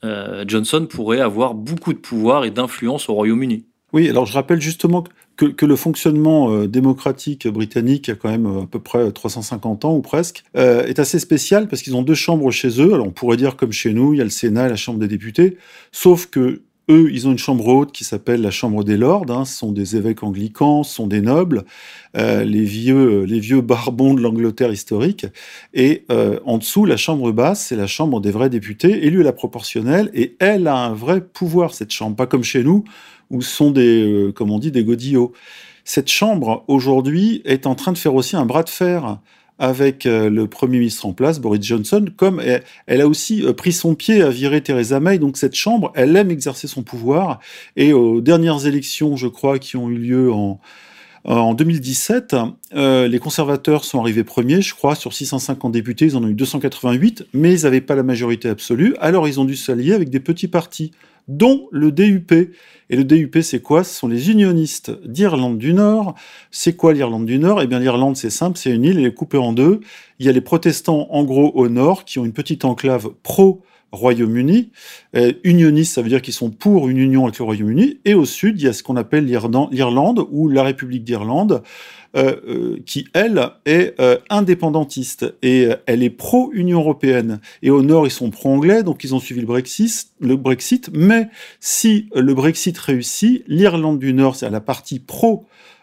euh, 0.06 0.45
Johnson 0.47 0.88
pourrait 0.89 1.19
avoir 1.19 1.56
beaucoup 1.56 1.91
de 1.91 2.00
pouvoir 2.00 2.45
et 2.45 2.50
d'influence 2.50 3.09
au 3.09 3.13
Royaume-Uni. 3.13 3.65
Oui, 3.91 4.07
alors 4.07 4.25
je 4.25 4.33
rappelle 4.33 4.62
justement 4.62 5.03
que, 5.37 5.65
le 5.65 5.75
fonctionnement 5.75 6.51
euh, 6.51 6.67
démocratique 6.67 7.47
britannique, 7.47 8.07
il 8.07 8.11
y 8.11 8.13
a 8.13 8.15
quand 8.15 8.29
même 8.29 8.47
euh, 8.47 8.63
à 8.63 8.65
peu 8.65 8.79
près 8.79 9.11
350 9.11 9.85
ans 9.85 9.95
ou 9.95 10.01
presque, 10.01 10.43
euh, 10.57 10.85
est 10.85 10.99
assez 10.99 11.19
spécial 11.19 11.67
parce 11.67 11.81
qu'ils 11.81 11.95
ont 11.95 12.01
deux 12.01 12.15
chambres 12.15 12.51
chez 12.51 12.81
eux. 12.81 12.93
Alors 12.93 13.07
on 13.07 13.11
pourrait 13.11 13.37
dire 13.37 13.55
comme 13.55 13.71
chez 13.71 13.93
nous, 13.93 14.13
il 14.13 14.17
y 14.17 14.21
a 14.21 14.25
le 14.25 14.29
Sénat 14.29 14.65
et 14.65 14.69
la 14.69 14.75
Chambre 14.75 14.99
des 14.99 15.07
députés, 15.07 15.57
sauf 15.91 16.25
que 16.25 16.63
eux, 16.89 17.09
ils 17.11 17.27
ont 17.27 17.33
une 17.33 17.37
chambre 17.37 17.67
haute 17.67 17.91
qui 17.91 18.05
s'appelle 18.05 18.41
la 18.41 18.49
Chambre 18.49 18.85
des 18.85 18.95
Lords. 18.95 19.25
Hein. 19.29 19.43
Ce 19.43 19.57
sont 19.57 19.73
des 19.73 19.97
évêques 19.97 20.23
anglicans, 20.23 20.83
ce 20.83 20.95
sont 20.95 21.07
des 21.07 21.19
nobles, 21.19 21.65
les 22.15 22.63
vieux, 22.63 23.25
les 23.25 23.41
vieux 23.41 23.59
barbons 23.59 24.13
de 24.13 24.21
l'Angleterre 24.21 24.71
historique. 24.71 25.25
Et 25.73 26.05
en 26.45 26.57
dessous, 26.57 26.85
la 26.85 26.95
Chambre 26.95 27.33
basse, 27.33 27.65
c'est 27.65 27.75
la 27.75 27.87
Chambre 27.87 28.21
des 28.21 28.31
vrais 28.31 28.49
députés, 28.49 29.05
élus 29.05 29.19
à 29.19 29.25
la 29.25 29.33
proportionnelle, 29.33 30.09
et 30.13 30.37
elle 30.39 30.65
a 30.67 30.77
un 30.77 30.93
vrai 30.93 31.19
pouvoir 31.19 31.73
cette 31.73 31.91
chambre, 31.91 32.15
pas 32.15 32.25
comme 32.25 32.45
chez 32.45 32.63
nous 32.63 32.85
où 33.29 33.41
sont 33.41 33.71
des, 33.71 34.03
euh, 34.03 34.31
comme 34.31 34.51
on 34.51 34.59
dit, 34.59 34.71
des 34.71 34.83
godillots. 34.83 35.33
Cette 35.83 36.09
chambre, 36.09 36.63
aujourd'hui, 36.68 37.41
est 37.45 37.65
en 37.65 37.75
train 37.75 37.91
de 37.91 37.97
faire 37.97 38.15
aussi 38.15 38.35
un 38.35 38.45
bras 38.45 38.63
de 38.63 38.69
fer 38.69 39.19
avec 39.59 40.06
euh, 40.06 40.29
le 40.29 40.47
Premier 40.47 40.77
ministre 40.77 41.07
en 41.07 41.13
place, 41.13 41.39
Boris 41.39 41.63
Johnson, 41.63 42.06
comme 42.15 42.41
elle, 42.85 43.01
a 43.01 43.07
aussi 43.07 43.44
euh, 43.44 43.53
pris 43.53 43.74
son 43.74 43.95
pied 43.95 44.21
à 44.21 44.29
virer 44.29 44.62
Theresa 44.62 45.00
May. 45.00 45.18
Donc 45.18 45.38
cette 45.38 45.56
chambre, 45.56 45.91
elle 45.95 46.15
aime 46.15 46.29
exercer 46.29 46.68
son 46.68 46.83
pouvoir. 46.83 47.39
Et 47.75 47.94
aux 47.94 48.21
dernières 48.21 48.68
élections, 48.68 49.15
je 49.15 49.27
crois, 49.27 49.57
qui 49.57 49.77
ont 49.77 49.89
eu 49.89 49.97
lieu 49.97 50.31
en 50.31 51.53
2017, 51.53 52.35
les 52.73 53.19
conservateurs 53.19 53.83
sont 53.83 54.00
arrivés 54.00 54.23
premiers, 54.23 54.62
je 54.62 54.73
crois, 54.75 54.95
sur 54.95 55.13
650 55.13 55.73
députés, 55.73 56.06
ils 56.06 56.15
en 56.15 56.23
ont 56.23 56.27
eu 56.27 56.33
288, 56.33 57.25
mais 57.33 57.54
ils 57.54 57.63
n'avaient 57.63 57.81
pas 57.81 57.95
la 57.95 58.04
majorité 58.04 58.47
absolue, 58.47 58.95
alors 59.01 59.28
ils 59.28 59.37
ont 59.40 59.44
dû 59.44 59.57
s'allier 59.57 59.94
avec 59.94 60.09
des 60.09 60.21
petits 60.21 60.47
partis 60.47 60.92
dont 61.27 61.67
le 61.71 61.91
DUP. 61.91 62.31
Et 62.89 62.95
le 62.95 63.03
DUP, 63.03 63.39
c'est 63.41 63.61
quoi? 63.61 63.83
Ce 63.83 63.93
sont 63.93 64.07
les 64.07 64.31
unionistes 64.31 64.91
d'Irlande 65.05 65.57
du 65.57 65.73
Nord. 65.73 66.15
C'est 66.51 66.75
quoi 66.75 66.93
l'Irlande 66.93 67.25
du 67.25 67.39
Nord? 67.39 67.61
Eh 67.61 67.67
bien, 67.67 67.79
l'Irlande, 67.79 68.15
c'est 68.15 68.29
simple, 68.29 68.57
c'est 68.57 68.73
une 68.73 68.83
île, 68.83 68.99
elle 68.99 69.05
est 69.05 69.13
coupée 69.13 69.37
en 69.37 69.53
deux. 69.53 69.81
Il 70.19 70.25
y 70.25 70.29
a 70.29 70.31
les 70.31 70.41
protestants, 70.41 71.07
en 71.11 71.23
gros, 71.23 71.51
au 71.55 71.67
nord, 71.69 72.05
qui 72.05 72.19
ont 72.19 72.25
une 72.25 72.33
petite 72.33 72.65
enclave 72.65 73.09
pro 73.23 73.61
Royaume-Uni. 73.97 74.69
Euh, 75.16 75.33
unionistes, 75.44 75.94
ça 75.94 76.01
veut 76.01 76.09
dire 76.09 76.21
qu'ils 76.21 76.33
sont 76.33 76.49
pour 76.49 76.87
une 76.87 76.97
union 76.97 77.25
avec 77.25 77.37
le 77.39 77.45
Royaume-Uni. 77.45 77.99
Et 78.06 78.13
au 78.13 78.25
sud, 78.25 78.59
il 78.59 78.66
y 78.66 78.68
a 78.68 78.73
ce 78.73 78.83
qu'on 78.83 78.95
appelle 78.95 79.25
l'Irlande 79.25 80.25
ou 80.31 80.47
la 80.47 80.63
République 80.63 81.04
d'Irlande, 81.04 81.63
euh, 82.16 82.35
euh, 82.47 82.77
qui, 82.85 83.07
elle, 83.13 83.51
est 83.66 83.95
indépendantiste 84.30 85.33
et 85.42 85.68
elle 85.85 86.04
est 86.04 86.09
pro-Union 86.09 86.80
européenne. 86.80 87.39
Et 87.61 87.69
au 87.69 87.81
nord, 87.81 88.07
ils 88.07 88.11
sont 88.11 88.30
pro-anglais, 88.30 88.83
donc 88.83 89.04
ils 89.04 89.13
ont 89.13 89.19
suivi 89.19 89.42
le 89.42 89.47
Brexit, 89.47 90.09
le 90.19 90.35
Brexit. 90.35 90.89
Mais 90.94 91.30
si 91.59 92.09
le 92.16 92.33
Brexit 92.33 92.77
réussit, 92.77 93.44
l'Irlande 93.47 93.99
du 93.99 94.13
Nord, 94.13 94.35
c'est 94.35 94.49
la 94.49 94.61
partie 94.61 94.99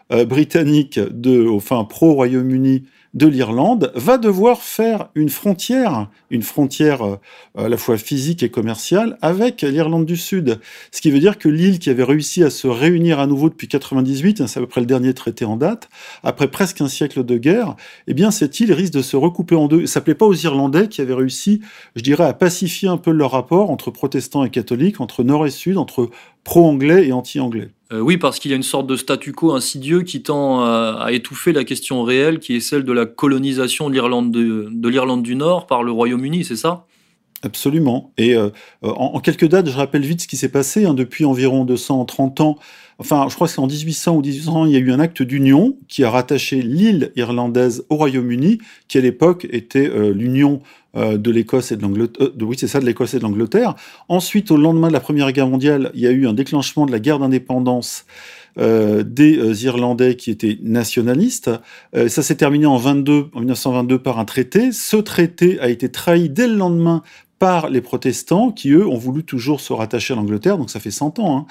pro-britannique, 0.09 0.99
de, 0.99 1.47
enfin 1.47 1.83
pro-Royaume-Uni 1.83 2.83
de 3.15 3.27
l'Irlande 3.27 3.93
va 3.95 4.17
devoir 4.17 4.61
faire 4.61 5.07
une 5.15 5.29
frontière, 5.29 6.09
une 6.29 6.41
frontière 6.41 7.01
euh, 7.01 7.17
à 7.57 7.69
la 7.69 7.77
fois 7.77 7.97
physique 7.97 8.43
et 8.43 8.49
commerciale 8.49 9.17
avec 9.21 9.61
l'Irlande 9.61 10.05
du 10.05 10.17
Sud. 10.17 10.59
Ce 10.91 10.99
qui 10.99 11.11
veut 11.11 11.19
dire 11.19 11.37
que 11.37 11.47
l'île 11.47 11.79
qui 11.79 11.89
avait 11.89 12.03
réussi 12.03 12.43
à 12.43 12.49
se 12.49 12.67
réunir 12.67 13.19
à 13.19 13.25
nouveau 13.25 13.49
depuis 13.49 13.69
98, 13.69 14.41
hein, 14.41 14.47
c'est 14.47 14.59
à 14.59 14.61
peu 14.61 14.67
près 14.67 14.81
le 14.81 14.87
dernier 14.87 15.13
traité 15.13 15.45
en 15.45 15.55
date, 15.55 15.89
après 16.23 16.49
presque 16.49 16.81
un 16.81 16.89
siècle 16.89 17.23
de 17.23 17.37
guerre, 17.37 17.77
eh 18.07 18.13
bien 18.13 18.31
cette 18.31 18.59
île 18.59 18.73
risque 18.73 18.93
de 18.93 19.01
se 19.01 19.15
recouper 19.15 19.55
en 19.55 19.67
deux. 19.67 19.85
Ça 19.85 20.01
plaît 20.01 20.13
pas 20.13 20.25
aux 20.25 20.35
Irlandais 20.35 20.89
qui 20.89 20.99
avaient 20.99 21.13
réussi, 21.13 21.61
je 21.95 22.01
dirais, 22.01 22.25
à 22.25 22.33
pacifier 22.33 22.89
un 22.89 22.97
peu 22.97 23.11
leur 23.11 23.31
rapport 23.31 23.71
entre 23.71 23.91
protestants 23.91 24.43
et 24.43 24.49
catholiques, 24.49 24.99
entre 24.99 25.23
nord 25.23 25.47
et 25.47 25.51
sud, 25.51 25.77
entre 25.77 26.09
pro-anglais 26.43 27.07
et 27.07 27.13
anti-anglais. 27.13 27.74
Euh, 27.93 27.99
oui, 27.99 28.17
parce 28.17 28.39
qu'il 28.39 28.49
y 28.51 28.53
a 28.53 28.57
une 28.57 28.63
sorte 28.63 28.87
de 28.87 28.95
statu 28.95 29.31
quo 29.31 29.53
insidieux 29.53 30.01
qui 30.01 30.23
tend 30.23 30.63
à, 30.63 31.07
étouffer 31.11 31.53
la 31.53 31.63
question 31.63 32.03
réelle, 32.03 32.39
qui 32.39 32.55
est 32.55 32.59
celle 32.59 32.83
de 32.83 32.91
la 32.91 33.05
colonisation 33.05 33.89
de 33.89 33.93
l'Irlande 33.93 34.31
de, 34.31 34.89
l'Irlande 34.89 35.23
du 35.23 35.35
Nord 35.35 35.67
par 35.67 35.83
le 35.83 35.91
Royaume-Uni, 35.91 36.43
c'est 36.43 36.55
ça? 36.55 36.85
Absolument. 37.43 38.11
Et 38.17 38.35
en, 38.35 38.51
en, 38.81 39.19
quelques 39.19 39.47
dates, 39.47 39.69
je 39.69 39.77
rappelle 39.77 40.01
vite 40.01 40.21
ce 40.21 40.27
qui 40.27 40.35
s'est 40.35 40.49
passé. 40.49 40.85
Hein, 40.85 40.95
depuis 40.95 41.25
environ 41.25 41.63
230 41.63 42.41
ans, 42.41 42.57
enfin, 42.97 43.27
je 43.29 43.35
crois 43.35 43.45
que 43.45 43.53
c'est 43.53 43.59
en 43.59 43.67
1800 43.67 44.15
ou 44.15 44.21
1800, 44.21 44.65
il 44.65 44.71
y 44.71 44.75
a 44.77 44.79
eu 44.79 44.91
un 44.91 44.99
acte 44.99 45.21
d'union 45.21 45.77
qui 45.87 46.03
a 46.03 46.09
rattaché 46.09 46.63
l'île 46.63 47.11
irlandaise 47.15 47.85
au 47.89 47.97
Royaume-Uni, 47.97 48.57
qui 48.87 48.97
à 48.97 49.01
l'époque 49.01 49.45
était 49.51 49.87
l'union 50.11 50.55
euh, 50.55 50.67
de 50.95 51.31
l'Écosse 51.31 51.71
et 51.71 51.77
de 51.77 51.81
l'Angleterre. 51.81 52.27
Euh, 52.27 52.45
oui, 52.45 52.55
c'est 52.59 52.67
ça, 52.67 52.79
de 52.79 52.85
l'Écosse 52.85 53.13
et 53.13 53.17
de 53.17 53.23
l'Angleterre. 53.23 53.75
Ensuite, 54.07 54.51
au 54.51 54.57
lendemain 54.57 54.87
de 54.87 54.93
la 54.93 54.99
Première 54.99 55.31
Guerre 55.31 55.47
mondiale, 55.47 55.91
il 55.93 56.01
y 56.01 56.07
a 56.07 56.11
eu 56.11 56.27
un 56.27 56.33
déclenchement 56.33 56.85
de 56.85 56.91
la 56.91 56.99
guerre 56.99 57.19
d'indépendance 57.19 58.05
euh, 58.57 59.03
des 59.03 59.65
Irlandais 59.65 60.15
qui 60.15 60.31
étaient 60.31 60.57
nationalistes. 60.61 61.51
ça 61.93 62.23
s'est 62.23 62.35
terminé 62.35 62.65
en, 62.65 62.77
22, 62.77 63.27
en 63.33 63.39
1922 63.39 63.99
par 63.99 64.19
un 64.19 64.25
traité. 64.25 64.71
Ce 64.71 64.97
traité 64.97 65.59
a 65.59 65.69
été 65.69 65.89
trahi 65.89 66.29
dès 66.29 66.47
le 66.47 66.55
lendemain 66.55 67.03
par 67.39 67.69
les 67.69 67.81
protestants 67.81 68.51
qui, 68.51 68.71
eux, 68.71 68.87
ont 68.87 68.97
voulu 68.97 69.23
toujours 69.23 69.59
se 69.59 69.73
rattacher 69.73 70.13
à 70.13 70.15
l'Angleterre, 70.15 70.57
donc 70.57 70.69
ça 70.69 70.79
fait 70.79 70.91
100 70.91 71.19
ans. 71.19 71.37
Hein. 71.37 71.45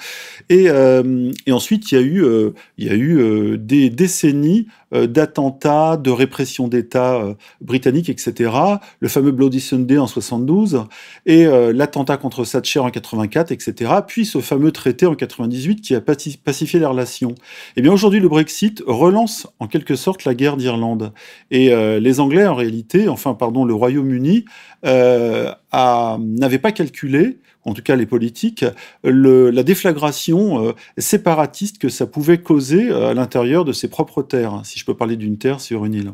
Et, 0.49 0.65
euh, 0.69 1.31
ensuite, 1.49 1.91
il 1.91 1.95
y 1.95 1.97
a 1.97 2.01
eu, 2.01 2.23
euh, 2.23 2.53
euh, 2.81 3.57
des 3.57 3.89
décennies 3.89 4.67
d'attentats, 5.07 5.97
de 5.97 6.11
répression 6.11 6.67
d'État 6.67 7.21
britanniques, 7.61 8.09
etc. 8.09 8.51
Le 8.99 9.07
fameux 9.07 9.31
Bloody 9.31 9.59
Sunday 9.59 9.97
en 9.97 10.07
72, 10.07 10.85
et 11.25 11.45
l'attentat 11.45 12.17
contre 12.17 12.45
Thatcher 12.45 12.79
en 12.79 12.89
84, 12.89 13.51
etc. 13.51 13.91
Puis 14.07 14.25
ce 14.25 14.39
fameux 14.39 14.71
traité 14.71 15.05
en 15.05 15.15
98 15.15 15.81
qui 15.81 15.95
a 15.95 16.01
pacifié 16.01 16.79
les 16.79 16.85
relations. 16.85 17.35
Eh 17.75 17.81
bien 17.81 17.91
aujourd'hui, 17.91 18.19
le 18.19 18.29
Brexit 18.29 18.83
relance 18.85 19.47
en 19.59 19.67
quelque 19.67 19.95
sorte 19.95 20.25
la 20.25 20.33
guerre 20.33 20.57
d'Irlande. 20.57 21.11
Et 21.51 21.69
les 21.99 22.19
Anglais, 22.19 22.45
en 22.45 22.55
réalité, 22.55 23.07
enfin, 23.07 23.33
pardon, 23.33 23.65
le 23.65 23.73
Royaume-Uni, 23.73 24.45
n'avait 24.83 26.59
pas 26.59 26.71
calculé, 26.71 27.39
en 27.65 27.73
tout 27.73 27.81
cas 27.81 27.95
les 27.95 28.05
politiques, 28.05 28.63
la 29.03 29.63
déflagration 29.63 30.67
euh, 30.67 30.73
séparatiste 30.97 31.79
que 31.79 31.89
ça 31.89 32.05
pouvait 32.05 32.37
causer 32.37 32.89
euh, 32.89 33.09
à 33.09 33.13
l'intérieur 33.13 33.65
de 33.65 33.73
ses 33.73 33.87
propres 33.87 34.21
terres, 34.21 34.61
si 34.63 34.79
je 34.79 34.85
peux 34.85 34.95
parler 34.95 35.17
d'une 35.17 35.37
terre 35.37 35.59
sur 35.59 35.85
une 35.85 35.95
île. 35.95 36.11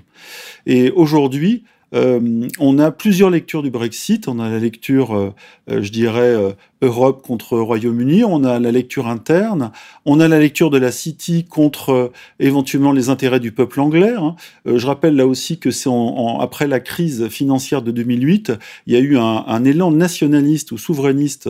Et 0.66 0.92
aujourd'hui, 0.92 1.64
euh, 1.94 2.48
on 2.60 2.80
a 2.80 2.92
plusieurs 2.92 3.30
lectures 3.30 3.64
du 3.64 3.72
Brexit. 3.72 4.28
On 4.28 4.40
a 4.40 4.50
la 4.50 4.60
lecture, 4.60 5.34
je 5.68 5.90
dirais, 5.90 6.56
Europe 6.82 7.22
contre 7.22 7.60
Royaume-Uni, 7.60 8.24
on 8.24 8.44
a 8.44 8.60
la 8.60 8.72
lecture 8.72 9.08
interne, 9.08 9.72
on 10.06 10.20
a 10.20 10.28
la 10.28 10.40
lecture 10.40 10.72
de 10.72 10.80
la 10.80 10.92
City 10.92 11.46
contre 11.46 11.92
euh, 11.92 12.12
éventuellement 12.40 12.92
les 12.92 13.10
intérêts 13.10 13.40
du 13.40 13.52
peuple 13.52 13.80
anglais. 13.80 14.14
Hein. 14.18 14.36
Euh, 14.68 14.80
je 14.80 14.88
rappelle 14.88 15.16
là 15.16 15.28
aussi 15.28 15.60
que 15.60 15.70
c'est 15.70 15.92
après 16.40 16.68
la 16.68 16.80
crise 16.80 17.28
financière 17.28 17.82
de 17.82 17.92
2008, 17.92 18.54
il 18.88 18.94
y 18.94 18.96
a 18.96 19.00
eu 19.00 19.18
un, 19.18 19.64
élan 19.64 19.92
nationaliste 19.92 20.72
ou 20.72 20.78
souverainiste 20.78 21.50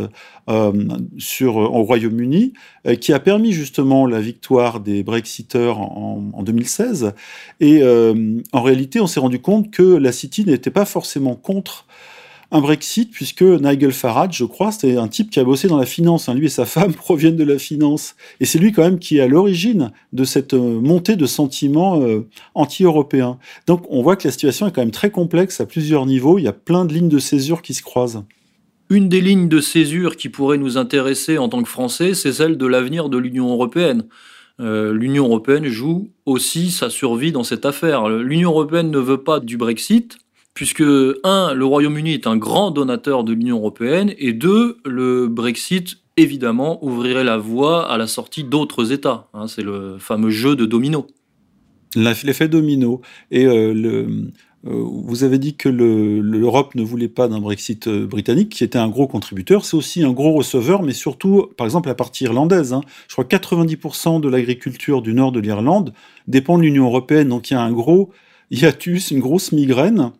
euh, 0.49 0.71
sur, 1.17 1.55
au 1.55 1.83
Royaume-Uni 1.83 2.53
qui 2.99 3.13
a 3.13 3.19
permis 3.19 3.51
justement 3.51 4.07
la 4.07 4.19
victoire 4.19 4.79
des 4.79 5.03
Brexiteurs 5.03 5.79
en, 5.79 6.31
en 6.33 6.43
2016. 6.43 7.13
Et 7.59 7.83
en 7.83 8.61
réalité, 8.61 8.99
on 8.99 9.05
s'est 9.05 9.19
rendu 9.19 9.39
compte 9.39 9.69
que 9.69 9.83
la 9.83 10.11
City 10.11 10.30
n'était 10.39 10.71
pas 10.71 10.85
forcément 10.85 11.35
contre 11.35 11.85
un 12.51 12.59
Brexit, 12.59 13.09
puisque 13.11 13.43
Nigel 13.43 13.93
Farage, 13.93 14.37
je 14.37 14.43
crois, 14.43 14.73
c'était 14.73 14.97
un 14.97 15.07
type 15.07 15.29
qui 15.29 15.39
a 15.39 15.43
bossé 15.43 15.69
dans 15.69 15.77
la 15.77 15.85
finance. 15.85 16.27
Hein. 16.27 16.33
Lui 16.33 16.47
et 16.47 16.49
sa 16.49 16.65
femme 16.75 16.93
proviennent 16.93 17.37
de 17.37 17.43
la 17.45 17.57
finance. 17.57 18.15
Et 18.39 18.45
c'est 18.45 18.59
lui 18.59 18.73
quand 18.73 18.83
même 18.83 18.99
qui 18.99 19.17
est 19.17 19.21
à 19.21 19.27
l'origine 19.27 19.91
de 20.11 20.23
cette 20.25 20.53
euh, 20.53 20.81
montée 20.81 21.15
de 21.15 21.25
sentiments 21.25 22.01
euh, 22.01 22.27
anti-européens. 22.53 23.39
Donc 23.67 23.85
on 23.89 24.01
voit 24.01 24.17
que 24.17 24.27
la 24.27 24.31
situation 24.31 24.67
est 24.67 24.71
quand 24.71 24.81
même 24.81 24.91
très 24.91 25.11
complexe 25.11 25.61
à 25.61 25.65
plusieurs 25.65 26.05
niveaux. 26.05 26.37
Il 26.37 26.43
y 26.43 26.49
a 26.49 26.53
plein 26.53 26.83
de 26.83 26.93
lignes 26.93 27.09
de 27.09 27.19
césure 27.19 27.61
qui 27.61 27.73
se 27.73 27.81
croisent. 27.81 28.25
Une 28.89 29.07
des 29.07 29.21
lignes 29.21 29.47
de 29.47 29.61
césure 29.61 30.17
qui 30.17 30.27
pourrait 30.27 30.57
nous 30.57 30.77
intéresser 30.77 31.37
en 31.37 31.47
tant 31.47 31.63
que 31.63 31.69
Français, 31.69 32.13
c'est 32.13 32.33
celle 32.33 32.57
de 32.57 32.65
l'avenir 32.65 33.07
de 33.07 33.17
l'Union 33.17 33.49
européenne. 33.49 34.03
Euh, 34.59 34.93
L'Union 34.93 35.25
européenne 35.27 35.67
joue 35.67 36.09
aussi 36.25 36.71
sa 36.71 36.89
survie 36.89 37.31
dans 37.31 37.43
cette 37.43 37.65
affaire. 37.65 38.09
L'Union 38.09 38.51
européenne 38.51 38.91
ne 38.91 38.99
veut 38.99 39.23
pas 39.23 39.39
du 39.39 39.55
Brexit, 39.55 40.17
puisque, 40.53 40.83
un, 41.23 41.53
le 41.53 41.65
Royaume-Uni 41.65 42.13
est 42.13 42.27
un 42.27 42.37
grand 42.37 42.71
donateur 42.71 43.23
de 43.23 43.33
l'Union 43.33 43.57
européenne, 43.57 44.13
et 44.17 44.33
deux, 44.33 44.77
le 44.85 45.27
Brexit, 45.27 45.97
évidemment, 46.17 46.83
ouvrirait 46.83 47.23
la 47.23 47.37
voie 47.37 47.89
à 47.89 47.97
la 47.97 48.07
sortie 48.07 48.43
d'autres 48.43 48.91
États. 48.91 49.29
Hein, 49.33 49.47
c'est 49.47 49.63
le 49.63 49.97
fameux 49.99 50.29
jeu 50.29 50.55
de 50.55 50.65
domino. 50.65 51.07
L'effet 51.95 52.47
domino. 52.47 53.01
Et 53.31 53.45
euh, 53.45 53.73
euh, 54.67 54.83
vous 54.85 55.23
avez 55.23 55.39
dit 55.39 55.55
que 55.55 55.67
l'Europe 55.67 56.75
ne 56.75 56.83
voulait 56.83 57.09
pas 57.09 57.27
d'un 57.27 57.39
Brexit 57.39 57.87
euh, 57.87 58.05
britannique, 58.05 58.49
qui 58.49 58.63
était 58.63 58.77
un 58.77 58.89
gros 58.89 59.07
contributeur. 59.07 59.65
C'est 59.65 59.75
aussi 59.75 60.03
un 60.03 60.11
gros 60.11 60.33
receveur, 60.33 60.83
mais 60.83 60.93
surtout, 60.93 61.47
par 61.57 61.65
exemple, 61.65 61.89
la 61.89 61.95
partie 61.95 62.25
irlandaise. 62.25 62.73
Hein. 62.73 62.81
Je 63.07 63.13
crois 63.13 63.25
que 63.25 63.35
90% 63.35 64.21
de 64.21 64.29
l'agriculture 64.29 65.01
du 65.01 65.13
nord 65.13 65.31
de 65.31 65.39
l'Irlande 65.39 65.93
dépend 66.27 66.57
de 66.57 66.63
l'Union 66.63 66.85
européenne. 66.85 67.29
Donc 67.29 67.49
il 67.49 67.53
y 67.53 67.57
a 67.57 67.61
un 67.61 67.71
gros 67.71 68.11
hiatus, 68.51 69.11
une 69.11 69.19
grosse 69.19 69.51
migraine 69.51 70.11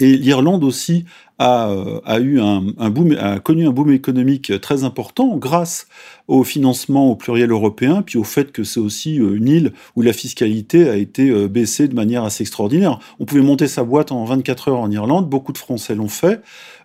et 0.00 0.16
l'Irlande 0.16 0.64
aussi 0.64 1.04
a, 1.38 1.68
euh, 1.68 2.00
a 2.04 3.40
connu 3.40 3.66
un 3.66 3.70
boom 3.72 3.90
économique 3.90 4.60
très 4.60 4.84
important 4.84 5.36
grâce 5.36 5.86
au 6.28 6.42
financement 6.42 7.10
au 7.10 7.16
pluriel 7.16 7.50
européen, 7.50 8.02
puis 8.02 8.18
au 8.18 8.24
fait 8.24 8.50
que 8.50 8.64
c'est 8.64 8.80
aussi 8.80 9.20
euh, 9.20 9.36
une 9.36 9.48
île 9.48 9.72
où 9.94 10.02
la 10.02 10.12
fiscalité 10.12 10.88
a 10.88 10.96
été 10.96 11.30
euh, 11.30 11.48
baissée 11.48 11.86
de 11.86 11.94
manière 11.94 12.24
assez 12.24 12.42
extraordinaire. 12.42 12.98
On 13.20 13.24
pouvait 13.24 13.42
monter 13.42 13.68
sa 13.68 13.84
boîte 13.84 14.10
en 14.10 14.24
24 14.24 14.68
heures 14.68 14.80
en 14.80 14.90
Irlande, 14.90 15.28
beaucoup 15.28 15.52
de 15.52 15.58
Français 15.58 15.94
l'ont 15.94 16.08
fait, 16.08 16.42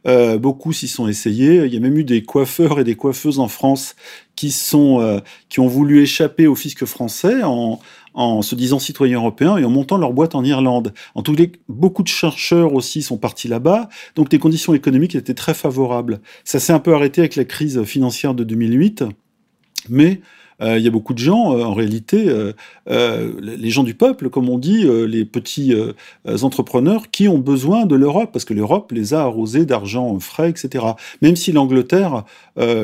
euh, 0.08 0.38
beaucoup 0.38 0.74
s'y 0.74 0.88
sont 0.88 1.08
essayés. 1.08 1.66
Il 1.66 1.74
y 1.74 1.78
a 1.78 1.80
même 1.80 1.98
eu 1.98 2.04
des 2.04 2.24
coiffeurs 2.24 2.80
et 2.80 2.84
des 2.84 2.96
coiffeuses 2.96 3.40
en 3.40 3.48
France 3.48 3.96
qui 4.36 4.52
sont 4.52 5.22
qui 5.50 5.60
ont 5.60 5.68
voulu 5.68 6.02
échapper 6.02 6.48
au 6.48 6.56
fisc 6.56 6.86
français 6.86 7.44
en 7.44 7.80
en 8.14 8.42
se 8.42 8.56
disant 8.56 8.80
citoyens 8.80 9.18
européens 9.18 9.58
et 9.58 9.66
en 9.66 9.70
montant 9.70 9.98
leur 9.98 10.14
boîte 10.14 10.36
en 10.36 10.44
Irlande. 10.44 10.94
En 11.16 11.24
tout 11.24 11.34
cas, 11.34 11.44
beaucoup 11.70 12.04
de 12.04 12.08
chercheurs 12.08 12.74
aussi 12.74 13.02
sont 13.02 13.18
partis 13.18 13.48
là-bas, 13.48 13.90
donc 14.16 14.32
les 14.34 14.40
conditions 14.40 14.74
économiques 14.74 15.16
étaient 15.16 15.34
très 15.34 15.54
favorables. 15.54 16.22
Ça 16.44 16.60
s'est 16.60 16.74
un 16.74 16.80
peu 16.80 16.94
arrêté 16.94 17.22
avec 17.22 17.36
la 17.36 17.46
crise 17.46 17.84
financière 17.84 18.34
de 18.34 18.44
2008, 18.44 19.06
mais 19.90 20.20
euh, 20.62 20.78
il 20.78 20.84
y 20.84 20.88
a 20.88 20.92
beaucoup 20.92 21.14
de 21.14 21.20
gens, 21.20 21.56
euh, 21.56 21.64
en 21.64 21.74
réalité, 21.74 22.28
euh, 22.90 23.34
les 23.42 23.70
gens 23.70 23.84
du 23.84 23.94
peuple, 23.94 24.30
comme 24.30 24.50
on 24.50 24.58
dit, 24.58 24.88
les 25.08 25.26
petits 25.26 25.74
entrepreneurs, 26.42 27.10
qui 27.12 27.28
ont 27.28 27.38
besoin 27.38 27.86
de 27.86 27.96
l'Europe, 27.96 28.30
parce 28.34 28.46
que 28.46 28.54
l'Europe 28.54 28.92
les 28.92 29.14
a 29.14 29.22
arrosés 29.22 29.66
d'argent 29.66 30.20
frais, 30.20 30.50
etc. 30.50 30.86
Même 31.22 31.36
si 31.36 31.52
l'Angleterre 31.52 32.24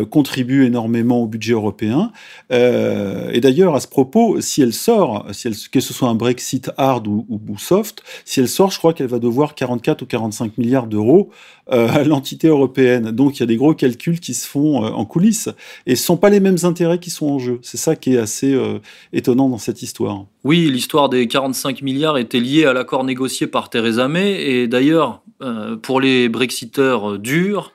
contribue 0.09 0.65
énormément 0.65 1.21
au 1.21 1.27
budget 1.27 1.53
européen. 1.53 2.11
et 2.49 3.39
d'ailleurs, 3.41 3.75
à 3.75 3.79
ce 3.79 3.87
propos, 3.87 4.39
si 4.41 4.61
elle 4.61 4.73
sort, 4.73 5.27
si 5.31 5.47
elle, 5.47 5.55
que 5.71 5.79
ce 5.79 5.93
soit 5.93 6.09
un 6.09 6.15
Brexit 6.15 6.71
hard 6.77 7.07
ou, 7.07 7.25
ou 7.29 7.57
soft, 7.57 8.03
si 8.25 8.39
elle 8.39 8.49
sort, 8.49 8.71
je 8.71 8.77
crois 8.77 8.93
qu'elle 8.93 9.07
va 9.07 9.19
devoir 9.19 9.55
44 9.55 10.01
ou 10.01 10.05
45 10.05 10.57
milliards 10.57 10.87
d'euros 10.87 11.29
à 11.69 12.03
l'entité 12.03 12.47
européenne. 12.47 13.11
Donc 13.11 13.37
il 13.37 13.39
y 13.41 13.43
a 13.43 13.47
des 13.47 13.57
gros 13.57 13.73
calculs 13.73 14.19
qui 14.19 14.33
se 14.33 14.47
font 14.47 14.83
en 14.83 15.05
coulisses. 15.05 15.49
Et 15.85 15.95
ce 15.95 16.01
ne 16.01 16.05
sont 16.05 16.17
pas 16.17 16.29
les 16.29 16.39
mêmes 16.39 16.57
intérêts 16.63 16.99
qui 16.99 17.09
sont 17.09 17.27
en 17.27 17.39
jeu. 17.39 17.59
C'est 17.69 17.75
ça 17.75 17.97
qui 17.97 18.13
est 18.13 18.17
assez 18.17 18.53
euh, 18.53 18.79
étonnant 19.11 19.49
dans 19.49 19.57
cette 19.57 19.81
histoire. 19.81 20.23
Oui, 20.45 20.69
l'histoire 20.71 21.09
des 21.09 21.27
45 21.27 21.81
milliards 21.81 22.17
était 22.17 22.39
liée 22.39 22.63
à 22.63 22.71
l'accord 22.71 23.03
négocié 23.03 23.45
par 23.45 23.69
Theresa 23.69 24.07
May. 24.07 24.41
Et 24.41 24.67
d'ailleurs, 24.69 25.21
euh, 25.43 25.75
pour 25.75 25.99
les 25.99 26.29
Brexiteurs 26.29 27.11
euh, 27.11 27.17
durs, 27.17 27.73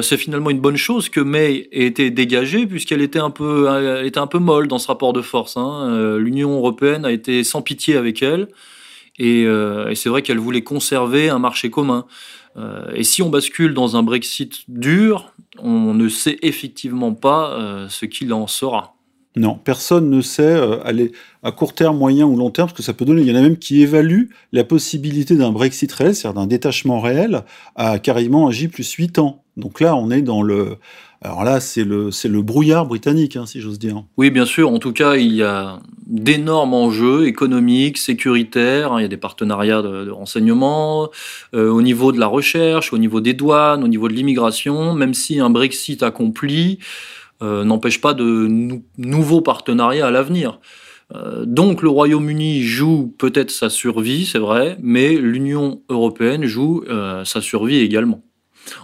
c'est 0.00 0.16
finalement 0.16 0.48
une 0.48 0.60
bonne 0.60 0.78
chose 0.78 1.10
que 1.10 1.20
May 1.20 1.68
ait 1.70 1.84
été 1.84 2.10
dégagée 2.10 2.66
puisqu'elle 2.66 3.02
était 3.02 3.18
un 3.18 3.28
peu, 3.28 3.68
molle 4.40 4.66
dans 4.66 4.78
ce 4.78 4.86
rapport 4.86 5.12
de 5.12 5.20
force. 5.20 5.58
Hein. 5.58 6.16
L'Union 6.16 6.54
européenne 6.56 7.04
a 7.04 7.12
été 7.12 7.44
sans 7.44 7.60
pitié 7.60 7.96
avec 7.96 8.22
elle. 8.22 8.48
Et 9.18 9.46
c'est 9.94 10.08
vrai 10.08 10.22
qu'elle 10.22 10.38
voulait 10.38 10.62
conserver 10.62 11.28
un 11.28 11.38
marché 11.38 11.68
commun. 11.68 12.06
et 12.94 13.04
si 13.04 13.20
on 13.20 13.28
bascule 13.28 13.74
dans 13.74 13.94
un 13.94 14.02
Brexit 14.02 14.64
dur, 14.68 15.34
on 15.58 15.92
ne 15.92 16.08
sait 16.08 16.38
effectivement 16.40 17.12
pas 17.12 17.86
ce 17.90 18.06
qu'il 18.06 18.32
en 18.32 18.46
sera. 18.46 18.94
Non, 19.36 19.58
personne 19.62 20.10
ne 20.10 20.20
sait 20.20 20.42
euh, 20.42 20.78
aller 20.84 21.10
à 21.42 21.50
court 21.50 21.74
terme, 21.74 21.98
moyen 21.98 22.24
ou 22.24 22.36
long 22.36 22.50
terme, 22.50 22.68
ce 22.68 22.74
que 22.74 22.82
ça 22.82 22.92
peut 22.92 23.04
donner. 23.04 23.22
Il 23.22 23.28
y 23.28 23.32
en 23.32 23.34
a 23.34 23.40
même 23.40 23.56
qui 23.56 23.82
évaluent 23.82 24.30
la 24.52 24.62
possibilité 24.62 25.34
d'un 25.34 25.50
Brexit 25.50 25.90
réel, 25.92 26.14
c'est-à-dire 26.14 26.40
d'un 26.40 26.46
détachement 26.46 27.00
réel, 27.00 27.42
à 27.74 27.98
carrément 27.98 28.50
J 28.52 28.68
plus 28.68 28.88
8 28.92 29.18
ans. 29.18 29.42
Donc 29.56 29.80
là, 29.80 29.96
on 29.96 30.10
est 30.10 30.22
dans 30.22 30.42
le... 30.42 30.76
Alors 31.20 31.42
là, 31.42 31.58
c'est 31.58 31.84
le, 31.84 32.10
c'est 32.10 32.28
le 32.28 32.42
brouillard 32.42 32.86
britannique, 32.86 33.36
hein, 33.36 33.46
si 33.46 33.60
j'ose 33.60 33.78
dire. 33.78 34.04
Oui, 34.18 34.30
bien 34.30 34.44
sûr. 34.44 34.70
En 34.70 34.78
tout 34.78 34.92
cas, 34.92 35.16
il 35.16 35.32
y 35.32 35.42
a 35.42 35.80
d'énormes 36.06 36.74
enjeux 36.74 37.26
économiques, 37.26 37.96
sécuritaires. 37.96 38.92
Il 38.98 39.02
y 39.02 39.04
a 39.06 39.08
des 39.08 39.16
partenariats 39.16 39.80
de, 39.80 40.10
renseignement 40.10 41.08
euh, 41.54 41.70
au 41.70 41.80
niveau 41.80 42.12
de 42.12 42.20
la 42.20 42.26
recherche, 42.26 42.92
au 42.92 42.98
niveau 42.98 43.22
des 43.22 43.32
douanes, 43.32 43.82
au 43.82 43.88
niveau 43.88 44.08
de 44.08 44.12
l'immigration. 44.12 44.92
Même 44.92 45.14
si 45.14 45.40
un 45.40 45.50
Brexit 45.50 46.02
accompli, 46.02 46.78
n'empêche 47.40 48.00
pas 48.00 48.14
de 48.14 48.48
nouveaux 48.96 49.42
partenariats 49.42 50.06
à 50.06 50.10
l'avenir. 50.10 50.60
Euh, 51.14 51.44
donc 51.44 51.82
le 51.82 51.88
Royaume-Uni 51.88 52.62
joue 52.62 53.14
peut-être 53.18 53.50
sa 53.50 53.68
survie, 53.68 54.26
c'est 54.26 54.38
vrai, 54.38 54.78
mais 54.80 55.14
l'Union 55.14 55.82
européenne 55.88 56.44
joue 56.44 56.84
euh, 56.88 57.24
sa 57.24 57.40
survie 57.40 57.78
également. 57.78 58.22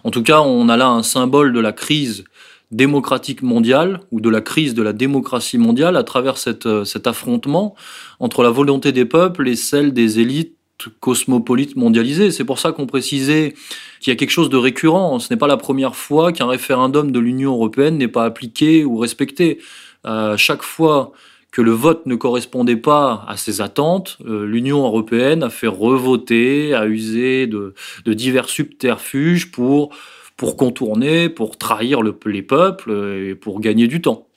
En 0.04 0.10
tout 0.10 0.22
cas, 0.22 0.40
on 0.40 0.68
a 0.68 0.76
là 0.76 0.88
un 0.88 1.02
symbole 1.02 1.52
de 1.52 1.60
la 1.60 1.72
crise 1.72 2.24
démocratique 2.70 3.42
mondiale 3.42 4.00
ou 4.12 4.20
de 4.20 4.28
la 4.28 4.40
crise 4.40 4.74
de 4.74 4.82
la 4.82 4.92
démocratie 4.92 5.58
mondiale 5.58 5.96
à 5.96 6.04
travers 6.04 6.36
cet 6.36 7.06
affrontement 7.06 7.74
entre 8.20 8.44
la 8.44 8.50
volonté 8.50 8.92
des 8.92 9.06
peuples 9.06 9.48
et 9.48 9.56
celle 9.56 9.92
des 9.92 10.20
élites 10.20 10.56
cosmopolites 10.88 11.76
mondialisées. 11.76 12.30
C'est 12.30 12.44
pour 12.44 12.58
ça 12.58 12.72
qu'on 12.72 12.86
précisait 12.86 13.54
qu'il 14.00 14.10
y 14.10 14.14
a 14.14 14.16
quelque 14.16 14.30
chose 14.30 14.48
de 14.48 14.56
récurrent. 14.56 15.18
Ce 15.18 15.32
n'est 15.32 15.38
pas 15.38 15.46
la 15.46 15.56
première 15.56 15.94
fois 15.96 16.32
qu'un 16.32 16.46
référendum 16.46 17.12
de 17.12 17.18
l'Union 17.18 17.52
européenne 17.52 17.98
n'est 17.98 18.08
pas 18.08 18.24
appliqué 18.24 18.84
ou 18.84 18.96
respecté. 18.96 19.58
Euh, 20.06 20.36
chaque 20.36 20.62
fois 20.62 21.12
que 21.52 21.62
le 21.62 21.72
vote 21.72 22.06
ne 22.06 22.14
correspondait 22.14 22.76
pas 22.76 23.24
à 23.28 23.36
ses 23.36 23.60
attentes, 23.60 24.18
euh, 24.24 24.46
l'Union 24.46 24.84
européenne 24.84 25.42
a 25.42 25.50
fait 25.50 25.66
revoter, 25.66 26.74
a 26.74 26.86
usé 26.86 27.46
de, 27.46 27.74
divers 28.06 28.48
subterfuges 28.48 29.50
pour, 29.50 29.90
pour 30.36 30.56
contourner, 30.56 31.28
pour 31.28 31.58
trahir 31.58 32.02
le, 32.02 32.16
les 32.26 32.42
peuples 32.42 32.92
et 32.92 33.34
pour 33.34 33.60
gagner 33.60 33.88
du 33.88 34.00
temps. 34.00 34.28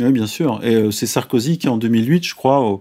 Oui, 0.00 0.12
bien 0.12 0.26
sûr. 0.26 0.60
Et 0.62 0.74
euh, 0.74 0.90
c'est 0.90 1.06
Sarkozy 1.06 1.58
qui, 1.58 1.68
en 1.68 1.76
2008, 1.76 2.24
je 2.24 2.34
crois, 2.34 2.80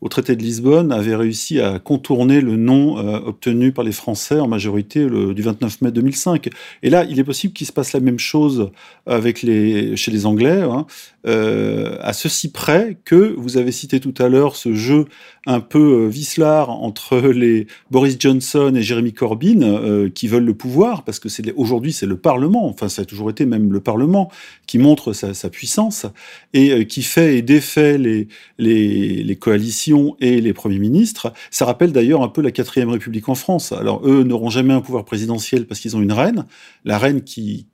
au 0.00 0.08
traité 0.08 0.36
de 0.36 0.42
Lisbonne, 0.42 0.92
avait 0.92 1.16
réussi 1.16 1.60
à 1.60 1.78
contourner 1.78 2.40
le 2.40 2.56
non 2.56 2.98
euh, 2.98 3.18
obtenu 3.18 3.72
par 3.72 3.84
les 3.84 3.92
Français 3.92 4.38
en 4.38 4.48
majorité 4.48 5.04
le, 5.06 5.34
du 5.34 5.42
29 5.42 5.82
mai 5.82 5.90
2005. 5.90 6.48
Et 6.82 6.90
là, 6.90 7.04
il 7.04 7.18
est 7.18 7.24
possible 7.24 7.52
qu'il 7.52 7.66
se 7.66 7.72
passe 7.72 7.92
la 7.92 8.00
même 8.00 8.18
chose 8.18 8.70
avec 9.06 9.42
les, 9.42 9.96
chez 9.96 10.10
les 10.10 10.26
Anglais, 10.26 10.62
hein, 10.62 10.86
euh, 11.26 11.96
à 12.00 12.12
ceci 12.12 12.52
près 12.52 12.96
que 13.04 13.34
vous 13.36 13.56
avez 13.56 13.72
cité 13.72 13.98
tout 13.98 14.14
à 14.18 14.28
l'heure 14.28 14.54
ce 14.54 14.72
jeu 14.72 15.06
un 15.46 15.58
peu 15.58 16.04
euh, 16.04 16.06
vicelard 16.06 16.70
entre 16.70 17.18
les 17.32 17.66
Boris 17.90 18.16
Johnson 18.20 18.72
et 18.76 18.82
Jeremy 18.82 19.12
Corbyn 19.12 19.62
euh, 19.62 20.08
qui 20.08 20.28
veulent 20.28 20.44
le 20.44 20.54
pouvoir, 20.54 21.02
parce 21.02 21.18
que 21.18 21.28
aujourd'hui 21.56 21.92
c'est 21.92 22.06
le 22.06 22.16
Parlement, 22.16 22.68
enfin 22.68 22.88
ça 22.88 23.02
a 23.02 23.04
toujours 23.04 23.30
été 23.30 23.46
même 23.46 23.72
le 23.72 23.80
Parlement 23.80 24.30
qui 24.66 24.78
montre 24.78 25.12
sa, 25.12 25.34
sa 25.34 25.50
puissance 25.50 26.06
et 26.54 26.86
qui 26.86 27.02
fait 27.02 27.38
et 27.38 27.42
défait 27.42 27.98
les, 27.98 28.28
les, 28.58 29.36
coalitions 29.36 30.16
et 30.20 30.40
les 30.40 30.52
premiers 30.52 30.78
ministres. 30.78 31.32
Ça 31.50 31.64
rappelle 31.64 31.92
d'ailleurs 31.92 32.22
un 32.22 32.28
peu 32.28 32.42
la 32.42 32.50
quatrième 32.50 32.90
République 32.90 33.28
en 33.28 33.34
France. 33.34 33.72
Alors 33.72 34.06
eux 34.06 34.22
n'auront 34.22 34.50
jamais 34.50 34.74
un 34.74 34.80
pouvoir 34.80 35.04
présidentiel 35.04 35.66
parce 35.66 35.80
qu'ils 35.80 35.96
ont 35.96 36.02
une 36.02 36.12
reine, 36.12 36.44
la 36.84 36.98
reine 36.98 37.22
qui 37.22 37.66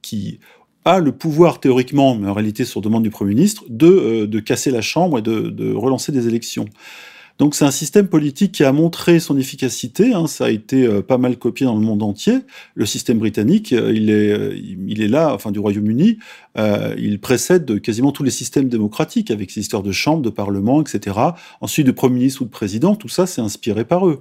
a 0.85 1.00
le 1.00 1.12
pouvoir 1.12 1.61
théoriquement, 1.61 2.14
mais 2.14 2.29
en 2.29 2.35
réalité 2.35 2.64
sur 2.64 2.81
demande 2.81 3.03
du 3.03 3.11
Premier 3.11 3.35
ministre, 3.35 3.64
de, 3.69 3.87
euh, 3.87 4.26
de 4.26 4.41
casser 4.41 4.71
la 4.71 4.83
Chambre 4.83 5.19
et 5.19 5.23
de, 5.23 5.49
de 5.49 5.73
relancer 5.73 6.12
des 6.12 6.29
élections. 6.29 6.67
Donc 7.38 7.57
c'est 7.57 7.64
un 7.64 7.73
système 7.73 8.07
politique 8.07 8.53
qui 8.53 8.62
a 8.62 8.71
montré 8.71 9.19
son 9.19 9.37
efficacité. 9.37 10.14
Hein, 10.14 10.29
ça 10.29 10.45
a 10.45 10.50
été 10.50 10.87
euh, 10.87 11.03
pas 11.03 11.19
mal 11.19 11.37
copié 11.37 11.67
dans 11.67 11.75
le 11.75 11.81
monde 11.81 12.03
entier. 12.05 12.38
Le 12.75 12.87
système 12.87 13.19
britannique, 13.19 13.73
euh, 13.73 13.93
il 13.93 14.09
est, 14.09 14.31
euh, 14.31 14.57
il 14.57 15.03
est 15.03 15.09
là, 15.09 15.35
enfin 15.35 15.50
du 15.50 15.59
Royaume-Uni, 15.59 16.19
euh, 16.59 16.95
il 16.97 17.19
précède 17.19 17.81
quasiment 17.81 18.12
tous 18.12 18.23
les 18.23 18.31
systèmes 18.31 18.69
démocratiques 18.69 19.33
avec 19.33 19.50
ces 19.50 19.61
histoires 19.61 19.83
de 19.83 19.91
chambre, 19.91 20.23
de 20.23 20.31
parlement, 20.31 20.81
etc. 20.81 21.19
Ensuite, 21.61 21.87
de 21.87 21.93
premier 21.93 22.19
ministre 22.21 22.43
ou 22.43 22.45
de 22.45 22.50
président, 22.50 22.95
tout 22.95 23.09
ça 23.09 23.26
c'est 23.26 23.41
inspiré 23.41 23.85
par 23.85 24.07
eux. 24.07 24.21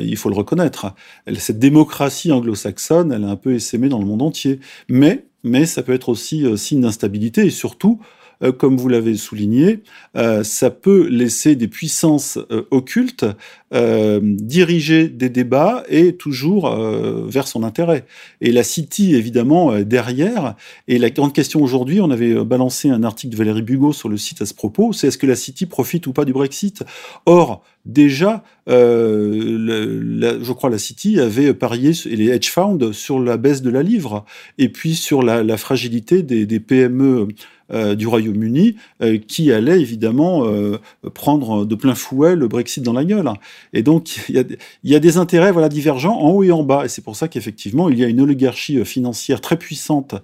il 0.00 0.16
faut 0.16 0.28
le 0.28 0.34
reconnaître. 0.34 0.94
Cette 1.38 1.58
démocratie 1.58 2.32
anglo-saxonne, 2.32 3.12
elle 3.12 3.22
est 3.22 3.26
un 3.26 3.36
peu 3.36 3.54
essaimée 3.54 3.88
dans 3.88 3.98
le 3.98 4.04
monde 4.04 4.22
entier. 4.22 4.58
Mais, 4.88 5.26
mais 5.42 5.66
ça 5.66 5.82
peut 5.82 5.92
être 5.92 6.08
aussi 6.08 6.44
signe 6.56 6.80
d'instabilité 6.80 7.46
et 7.46 7.50
surtout 7.50 8.00
euh, 8.42 8.52
comme 8.52 8.76
vous 8.76 8.88
l'avez 8.88 9.16
souligné, 9.16 9.80
euh, 10.16 10.44
ça 10.44 10.70
peut 10.70 11.06
laisser 11.08 11.56
des 11.56 11.68
puissances 11.68 12.38
euh, 12.50 12.62
occultes 12.70 13.26
diriger 13.72 15.08
des 15.08 15.30
débats 15.30 15.82
et 15.88 16.14
toujours 16.16 16.68
vers 16.68 17.48
son 17.48 17.62
intérêt. 17.62 18.04
Et 18.42 18.52
la 18.52 18.64
City, 18.64 19.14
évidemment, 19.14 19.80
derrière. 19.80 20.56
Et 20.88 20.98
la 20.98 21.08
grande 21.08 21.32
question 21.32 21.62
aujourd'hui, 21.62 22.02
on 22.02 22.10
avait 22.10 22.34
balancé 22.44 22.90
un 22.90 23.02
article 23.02 23.32
de 23.32 23.38
Valérie 23.38 23.62
Bugot 23.62 23.94
sur 23.94 24.10
le 24.10 24.18
site 24.18 24.42
à 24.42 24.44
ce 24.44 24.52
propos, 24.52 24.92
c'est 24.92 25.06
est-ce 25.06 25.16
que 25.16 25.26
la 25.26 25.36
City 25.36 25.64
profite 25.64 26.06
ou 26.06 26.12
pas 26.12 26.26
du 26.26 26.34
Brexit? 26.34 26.84
Or, 27.24 27.64
déjà, 27.86 28.44
je 28.66 30.52
crois 30.52 30.68
la 30.68 30.76
City 30.76 31.18
avait 31.18 31.54
parié, 31.54 31.92
et 32.04 32.16
les 32.16 32.28
hedge 32.28 32.50
funds, 32.50 32.92
sur 32.92 33.20
la 33.20 33.38
baisse 33.38 33.62
de 33.62 33.70
la 33.70 33.82
livre, 33.82 34.26
et 34.58 34.68
puis 34.68 34.94
sur 34.94 35.22
la, 35.22 35.56
fragilité 35.56 36.22
des 36.22 36.60
PME 36.60 37.28
euh, 37.72 37.94
du 37.94 38.06
Royaume-Uni 38.06 38.76
euh, 39.02 39.18
qui 39.18 39.50
allait 39.50 39.80
évidemment 39.80 40.46
euh, 40.46 40.78
prendre 41.14 41.64
de 41.64 41.74
plein 41.74 41.94
fouet 41.94 42.36
le 42.36 42.46
Brexit 42.46 42.82
dans 42.82 42.92
la 42.92 43.04
gueule. 43.04 43.30
Et 43.72 43.82
donc 43.82 44.20
il 44.28 44.44
y 44.84 44.94
a, 44.94 44.98
des 44.98 45.16
intérêts 45.16 45.52
voilà 45.52 45.68
divergents 45.68 46.18
en 46.18 46.30
haut 46.30 46.42
et 46.42 46.52
en 46.52 46.62
bas. 46.62 46.84
Et 46.84 46.88
c'est 46.88 47.02
pour 47.02 47.16
ça 47.16 47.28
qu'effectivement 47.28 47.88
il 47.88 47.98
y 47.98 48.04
a 48.04 48.08
une 48.08 48.20
oligarchie 48.20 48.84
financière 48.84 49.40
très 49.40 49.56
puissante 49.56 50.14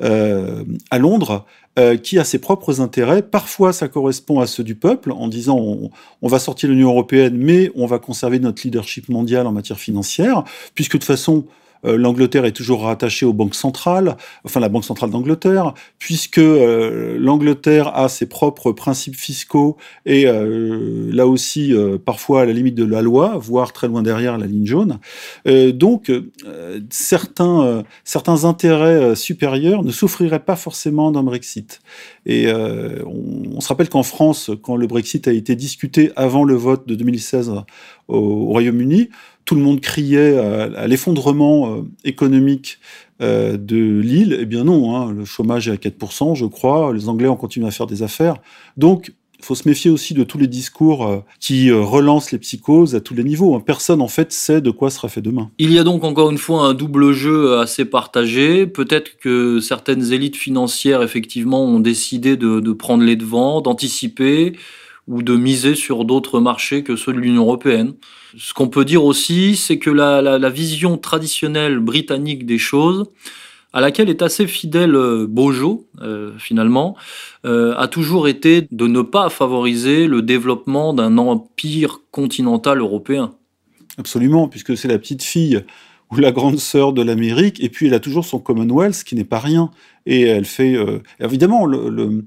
à 0.00 0.98
Londres 0.98 1.46
qui 2.02 2.18
a 2.18 2.24
ses 2.24 2.38
propres 2.40 2.80
intérêts. 2.80 3.22
Parfois, 3.22 3.72
ça 3.72 3.86
correspond 3.86 4.40
à 4.40 4.48
ceux 4.48 4.64
du 4.64 4.74
peuple, 4.74 5.12
en 5.12 5.28
disant 5.28 5.58
on, 5.58 5.90
on 6.22 6.28
va 6.28 6.40
sortir 6.40 6.68
de 6.68 6.74
l'Union 6.74 6.90
européenne, 6.90 7.36
mais 7.36 7.70
on 7.76 7.86
va 7.86 8.00
conserver 8.00 8.40
notre 8.40 8.62
leadership 8.64 9.08
mondial 9.08 9.46
en 9.46 9.52
matière 9.52 9.78
financière, 9.78 10.42
puisque 10.74 10.94
de 10.94 10.98
toute 10.98 11.04
façon, 11.04 11.44
L'Angleterre 11.84 12.44
est 12.44 12.52
toujours 12.52 12.82
rattachée 12.82 13.26
aux 13.26 13.32
banques 13.32 13.54
centrales, 13.54 14.16
enfin 14.44 14.60
la 14.60 14.68
Banque 14.68 14.84
centrale 14.84 15.10
d'Angleterre, 15.10 15.74
puisque 15.98 16.38
euh, 16.38 17.16
l'Angleterre 17.18 17.96
a 17.96 18.08
ses 18.08 18.26
propres 18.26 18.72
principes 18.72 19.16
fiscaux 19.16 19.76
et 20.06 20.26
euh, 20.26 21.10
là 21.12 21.26
aussi 21.26 21.74
parfois 22.04 22.42
à 22.42 22.44
la 22.46 22.52
limite 22.52 22.74
de 22.74 22.84
la 22.84 23.02
loi, 23.02 23.38
voire 23.38 23.72
très 23.72 23.88
loin 23.88 24.02
derrière 24.02 24.38
la 24.38 24.46
ligne 24.46 24.66
jaune. 24.66 24.98
donc 25.46 26.10
certains, 26.90 27.84
intérêts 28.44 29.14
supérieurs 29.16 29.82
ne 29.82 29.90
souffriraient 29.90 30.44
pas 30.44 30.56
forcément 30.56 31.10
d'un 31.10 31.22
Brexit. 31.22 31.80
Et 32.26 32.52
on, 32.52 33.60
se 33.60 33.68
rappelle 33.68 33.88
qu'en 33.88 34.02
France, 34.02 34.50
quand 34.62 34.76
le 34.76 34.86
Brexit 34.86 35.28
a 35.28 35.32
été 35.32 35.56
discuté 35.56 36.10
avant 36.16 36.44
le 36.44 36.54
vote 36.54 36.86
de 36.86 36.94
2016 36.94 37.50
au, 37.50 37.64
au 38.08 38.46
Royaume-Uni, 38.46 39.10
tout 39.48 39.54
le 39.54 39.62
monde 39.62 39.80
criait 39.80 40.36
à, 40.36 40.86
l'effondrement 40.86 41.72
euh, 41.72 41.80
économique 42.04 42.80
euh, 43.22 43.56
de 43.56 43.98
l'île. 43.98 44.36
Eh 44.38 44.44
bien 44.44 44.64
non, 44.64 44.94
hein, 44.94 45.10
le 45.10 45.24
chômage 45.24 45.68
est 45.68 45.72
à 45.72 45.76
4%, 45.76 46.34
je 46.34 46.44
crois. 46.44 46.92
Les 46.92 47.08
Anglais 47.08 47.28
ont 47.28 47.36
continué 47.36 47.66
à 47.66 47.70
faire 47.70 47.86
des 47.86 48.02
affaires. 48.02 48.36
Donc, 48.76 49.10
il 49.38 49.44
faut 49.46 49.54
se 49.54 49.66
méfier 49.66 49.90
aussi 49.90 50.12
de 50.12 50.22
tous 50.22 50.36
les 50.36 50.48
discours 50.48 51.06
euh, 51.06 51.20
qui 51.40 51.72
relancent 51.72 52.30
les 52.30 52.38
psychoses 52.38 52.94
à 52.94 53.00
tous 53.00 53.14
les 53.14 53.24
niveaux. 53.24 53.54
Hein. 53.54 53.62
Personne, 53.64 54.02
en 54.02 54.08
fait, 54.08 54.34
sait 54.34 54.60
de 54.60 54.70
quoi 54.70 54.90
sera 54.90 55.08
fait 55.08 55.22
demain. 55.22 55.50
Il 55.56 55.72
y 55.72 55.78
a 55.78 55.82
donc 55.82 56.04
encore 56.04 56.30
une 56.30 56.36
fois 56.36 56.66
un 56.66 56.74
double 56.74 57.12
jeu 57.12 57.58
assez 57.58 57.86
partagé. 57.86 58.66
Peut-être 58.66 59.16
que 59.16 59.60
certaines 59.60 60.12
élites 60.12 60.36
financières, 60.36 61.02
effectivement, 61.02 61.64
ont 61.64 61.80
décidé 61.80 62.36
de 62.36 62.72
prendre 62.72 63.02
les 63.02 63.16
devants, 63.16 63.62
d'anticiper 63.62 64.52
ou 65.08 65.22
de 65.22 65.34
miser 65.34 65.74
sur 65.74 66.04
d'autres 66.04 66.38
marchés 66.38 66.84
que 66.84 66.94
ceux 66.94 67.12
de 67.12 67.18
l'Union 67.18 67.42
européenne. 67.42 67.94
Ce 68.36 68.52
qu'on 68.52 68.68
peut 68.68 68.84
dire 68.84 69.04
aussi, 69.04 69.56
c'est 69.56 69.78
que 69.78 69.90
la, 69.90 70.50
vision 70.50 70.98
traditionnelle 70.98 71.78
britannique 71.80 72.44
des 72.44 72.58
choses, 72.58 73.06
à 73.72 73.80
laquelle 73.80 74.10
est 74.10 74.22
assez 74.22 74.46
fidèle 74.46 74.94
euh, 74.94 75.26
Bojo, 75.26 75.86
euh, 76.00 76.32
finalement, 76.38 76.96
euh, 77.44 77.74
a 77.76 77.88
toujours 77.88 78.28
été 78.28 78.66
de 78.70 78.86
ne 78.86 79.02
pas 79.02 79.28
favoriser 79.30 80.06
le 80.06 80.22
développement 80.22 80.94
d'un 80.94 81.18
empire 81.18 82.00
continental 82.10 82.80
européen. 82.80 83.34
Absolument, 83.98 84.48
puisque 84.48 84.76
c'est 84.76 84.88
la 84.88 84.98
petite 84.98 85.22
fille 85.22 85.64
ou 86.10 86.16
la 86.16 86.32
grande 86.32 86.58
sœur 86.58 86.92
de 86.92 87.02
l'Amérique, 87.02 87.62
et 87.62 87.68
puis 87.68 87.86
elle 87.86 87.94
a 87.94 88.00
toujours 88.00 88.24
son 88.24 88.38
Commonwealth, 88.38 89.04
qui 89.04 89.14
n'est 89.14 89.24
pas 89.24 89.40
rien. 89.40 89.70
Et 90.06 90.22
elle 90.22 90.46
fait, 90.46 90.74
euh, 90.74 91.00
évidemment, 91.20 91.66
le 91.66 92.24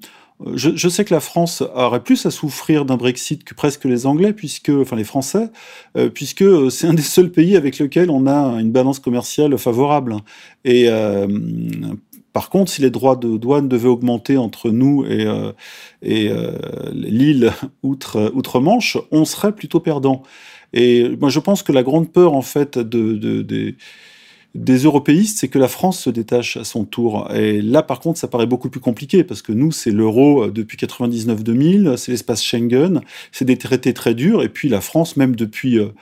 je, 0.56 0.90
sais 0.90 1.06
que 1.06 1.14
la 1.14 1.20
France 1.20 1.64
aurait 1.76 2.04
plus 2.04 2.26
à 2.26 2.32
souffrir 2.32 2.86
d'un 2.86 2.98
Brexit 2.98 3.44
que 3.44 3.54
presque 3.54 3.86
les 3.86 4.06
Anglais, 4.06 4.34
puisque, 4.34 4.70
enfin 4.70 4.96
les 4.96 5.04
Français, 5.04 5.50
euh, 5.98 6.10
puisque 6.10 6.44
c'est 6.72 6.88
un 6.88 6.94
des 6.94 7.02
seuls 7.02 7.32
pays 7.32 7.56
avec 7.56 7.80
lequel 7.80 8.10
on 8.10 8.28
a 8.28 8.60
une 8.60 8.72
balance 8.72 9.00
commerciale 9.00 9.58
favorable. 9.58 10.18
Et 10.66 10.86
euh, 10.88 11.28
par 12.34 12.50
contre, 12.50 12.72
si 12.72 12.82
les 12.82 12.90
droits 12.90 13.16
de 13.16 13.38
douane 13.38 13.68
devaient 13.68 13.90
augmenter 13.90 14.38
entre 14.38 14.70
nous 14.70 15.06
et, 15.06 15.26
euh, 15.26 15.52
euh, 16.06 16.58
l'île 16.94 17.52
outre, 17.84 18.32
outre-Manche, 18.34 18.98
on 19.12 19.26
serait 19.26 19.54
plutôt 19.54 19.80
perdant. 19.80 20.24
Et 20.74 21.10
moi, 21.20 21.30
je 21.30 21.40
pense 21.40 21.64
que 21.64 21.74
la 21.74 21.84
grande 21.84 22.12
peur, 22.12 22.34
en 22.34 22.42
fait, 22.42 22.78
de 22.78 23.76
des 24.54 24.80
européistes, 24.80 25.40
c'est 25.40 25.48
que 25.48 25.60
la 25.60 25.70
France 25.70 26.00
se 26.00 26.10
détache 26.10 26.58
à 26.58 26.64
son 26.64 26.84
tour. 26.84 27.30
Et 27.34 27.62
là, 27.62 27.84
par 27.84 28.00
contre, 28.00 28.20
ça 28.20 28.28
paraît 28.28 28.48
beaucoup 28.48 28.70
plus 28.70 28.82
compliqué 28.82 29.24
parce 29.24 29.42
que 29.42 29.54
nous, 29.54 29.72
c'est 29.72 29.92
l'euro 29.92 30.50
depuis 30.50 30.78
99-2000, 30.78 31.96
c'est 31.96 32.12
l'espace 32.12 32.44
Schengen, 32.44 33.02
c'est 33.32 33.46
des 33.46 33.58
traités 33.58 33.94
très 33.94 34.14
durs. 34.14 34.44
Et 34.44 34.50
puis 34.50 34.68
la 34.68 34.82
France, 34.82 35.16
même 35.16 35.36
depuis 35.36 35.80
euh, 35.80 35.94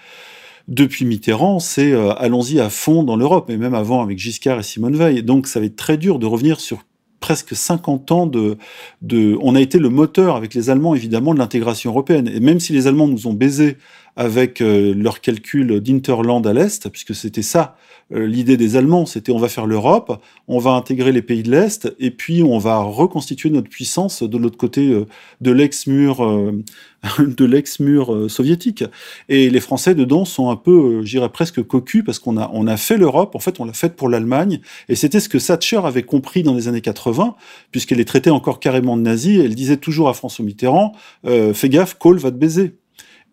depuis 0.68 1.06
Mitterrand, 1.06 1.60
c'est 1.60 1.92
euh, 1.92 2.14
allons-y 2.14 2.60
à 2.60 2.70
fond 2.70 3.04
dans 3.04 3.16
l'Europe, 3.16 3.50
et 3.50 3.58
même 3.58 3.74
avant 3.74 4.02
avec 4.02 4.18
Giscard 4.18 4.60
et 4.60 4.64
Simone 4.64 4.96
Veil. 4.96 5.24
Donc 5.24 5.48
ça 5.48 5.60
va 5.60 5.66
être 5.66 5.76
très 5.76 5.98
dur 5.98 6.20
de 6.20 6.26
revenir 6.26 6.60
sur 6.60 6.84
presque 7.20 7.56
50 7.56 8.12
ans 8.12 8.28
de, 8.28 8.58
de... 9.02 9.38
On 9.42 9.56
a 9.56 9.62
été 9.62 9.78
le 9.78 9.90
moteur 9.90 10.36
avec 10.36 10.54
les 10.54 10.70
Allemands, 10.70 10.96
évidemment, 10.96 11.34
de 11.34 11.40
l'intégration 11.40 11.92
européenne. 11.92 12.30
Et 12.34 12.40
même 12.40 12.60
si 12.60 12.72
les 12.72 12.88
Allemands 12.88 13.08
nous 13.08 13.28
ont 13.28 13.34
baisés 13.34 13.78
avec 14.20 14.60
euh, 14.60 14.94
leur 14.94 15.22
calcul 15.22 15.80
d'Interland 15.80 16.46
à 16.46 16.52
l'Est, 16.52 16.90
puisque 16.90 17.16
c'était 17.16 17.42
ça 17.42 17.78
euh, 18.14 18.28
l'idée 18.28 18.58
des 18.58 18.76
Allemands, 18.76 19.06
c'était 19.06 19.32
on 19.32 19.38
va 19.38 19.48
faire 19.48 19.66
l'Europe, 19.66 20.22
on 20.50 20.60
va 20.60 20.72
intégrer 20.72 21.14
les 21.14 21.22
pays 21.22 21.42
de 21.42 21.50
l'Est, 21.50 21.96
et 22.00 22.12
puis 22.12 22.44
on 22.44 22.58
va 22.58 22.80
reconstituer 22.80 23.50
notre 23.50 23.70
puissance 23.70 24.22
de 24.22 24.38
l'autre 24.38 24.58
côté 24.58 24.90
euh, 24.90 25.06
de 25.40 25.52
l'ex-mur 25.52 26.18
de 27.20 27.46
l'ex-mur 27.46 28.30
soviétique. 28.30 28.84
Et 29.30 29.50
les 29.50 29.62
Français 29.62 29.96
dedans 29.96 30.26
sont 30.26 30.50
un 30.50 30.58
peu, 30.58 31.02
j'irais 31.06 31.30
presque 31.30 31.64
cocus, 31.64 32.04
parce 32.04 32.20
qu'on 32.20 32.36
a, 32.36 32.52
on 32.52 32.68
a 32.68 32.76
fait 32.76 32.98
l'Europe, 32.98 33.36
en 33.36 33.40
fait 33.40 33.62
on 33.62 33.66
l'a 33.66 33.72
faite 33.72 33.96
pour 33.96 34.10
l'Allemagne, 34.10 34.60
et 34.90 34.96
c'était 34.96 35.22
ce 35.22 35.30
que 35.30 35.38
Thatcher 35.38 35.80
avait 35.86 36.04
compris 36.04 36.44
dans 36.44 36.56
les 36.56 36.68
années 36.68 36.82
80, 36.82 37.36
puisqu'elle 37.72 38.02
est 38.02 38.06
traitée 38.06 38.32
encore 38.32 38.60
carrément 38.60 38.98
de 38.98 39.02
nazie, 39.02 39.40
elle 39.40 39.56
disait 39.56 39.78
toujours 39.78 40.10
à 40.10 40.14
François 40.14 40.44
Mitterrand, 40.44 40.92
fais 41.24 41.70
gaffe, 41.70 41.94
Kohl 41.94 42.18
va 42.18 42.32
te 42.32 42.36
baiser. 42.36 42.74